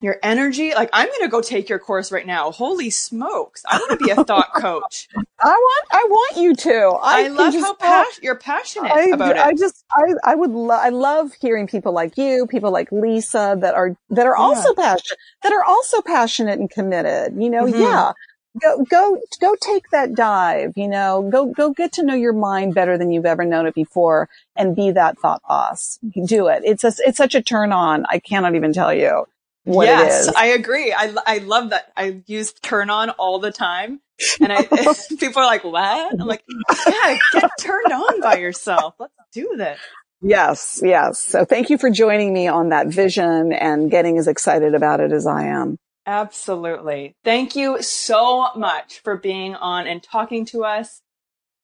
[0.00, 0.74] your energy.
[0.74, 2.50] Like, I'm going to go take your course right now.
[2.52, 3.64] Holy smokes.
[3.68, 5.08] I want to be a thought coach.
[5.40, 6.98] I want, I want you to.
[7.02, 9.58] I, I love how pas- you're passionate I, about I it.
[9.58, 13.74] just, I, I would, lo- I love hearing people like you, people like Lisa that
[13.74, 17.34] are, that are also passionate, that are also passionate and committed.
[17.40, 17.80] You know, Mhm.
[17.80, 18.12] yeah.
[18.60, 22.74] Go, go, go take that dive, you know, go, go get to know your mind
[22.74, 26.00] better than you've ever known it before and be that thought boss.
[26.26, 26.62] Do it.
[26.64, 28.04] It's a, it's such a turn on.
[28.08, 29.26] I cannot even tell you
[29.68, 30.28] what yes, is.
[30.28, 30.92] I agree.
[30.92, 31.92] I, I love that.
[31.96, 34.00] I use turn on all the time.
[34.40, 34.62] And I,
[35.20, 36.12] people are like, what?
[36.20, 36.42] I'm like,
[36.88, 38.94] yeah, get turned on by yourself.
[38.98, 39.78] Let's do this.
[40.22, 41.20] Yes, yes.
[41.20, 45.12] So thank you for joining me on that vision and getting as excited about it
[45.12, 45.76] as I am.
[46.06, 47.14] Absolutely.
[47.22, 51.02] Thank you so much for being on and talking to us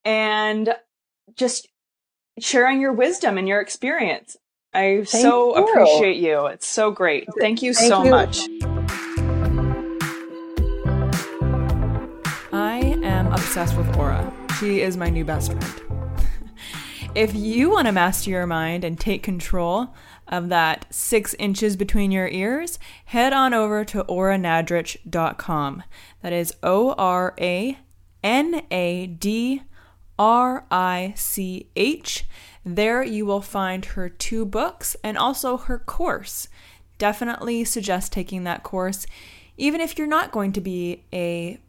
[0.05, 0.75] and
[1.35, 1.69] just
[2.39, 4.37] sharing your wisdom and your experience.
[4.75, 5.65] I Thank so you.
[5.65, 6.47] appreciate you.
[6.47, 7.29] It's so great.
[7.39, 8.11] Thank you Thank so you.
[8.11, 8.41] much.
[12.53, 14.33] I am obsessed with Ora.
[14.59, 15.83] She is my new best friend.
[17.15, 19.95] if you want to master your mind and take control
[20.27, 25.83] of that six inches between your ears, head on over to oranadrich.com.
[26.23, 27.79] That is O R A
[28.25, 29.63] N A D
[30.19, 32.25] R I C H.
[32.65, 36.49] There you will find her two books and also her course.
[36.99, 39.07] Definitely suggest taking that course,
[39.57, 41.61] even if you're not going to be a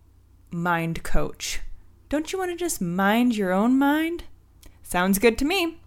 [0.52, 1.60] mind coach.
[2.08, 4.24] Don't you want to just mind your own mind?
[4.84, 5.80] Sounds good to me.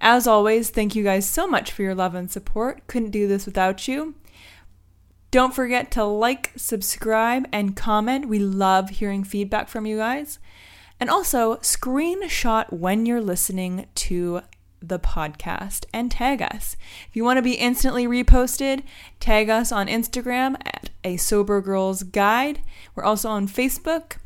[0.00, 2.86] As always, thank you guys so much for your love and support.
[2.86, 4.14] Couldn't do this without you.
[5.30, 8.28] Don't forget to like, subscribe, and comment.
[8.28, 10.38] We love hearing feedback from you guys.
[11.04, 14.40] And also, screenshot when you're listening to
[14.80, 16.78] the podcast and tag us.
[17.10, 18.84] If you want to be instantly reposted,
[19.20, 22.62] tag us on Instagram at a sober girls guide.
[22.94, 24.16] We're also on Facebook.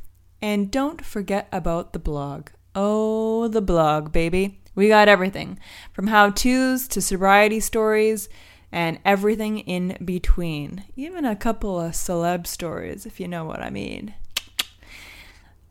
[0.41, 2.51] And don't forget about the blog.
[2.77, 4.61] Oh, the blog, baby.
[4.77, 5.59] We got everything
[5.93, 8.29] from how to's to sobriety stories
[8.71, 10.85] and everything in between.
[10.95, 14.15] Even a couple of celeb stories, if you know what I mean.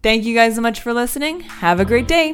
[0.03, 1.41] Thank you guys so much for listening.
[1.41, 2.33] Have a great day.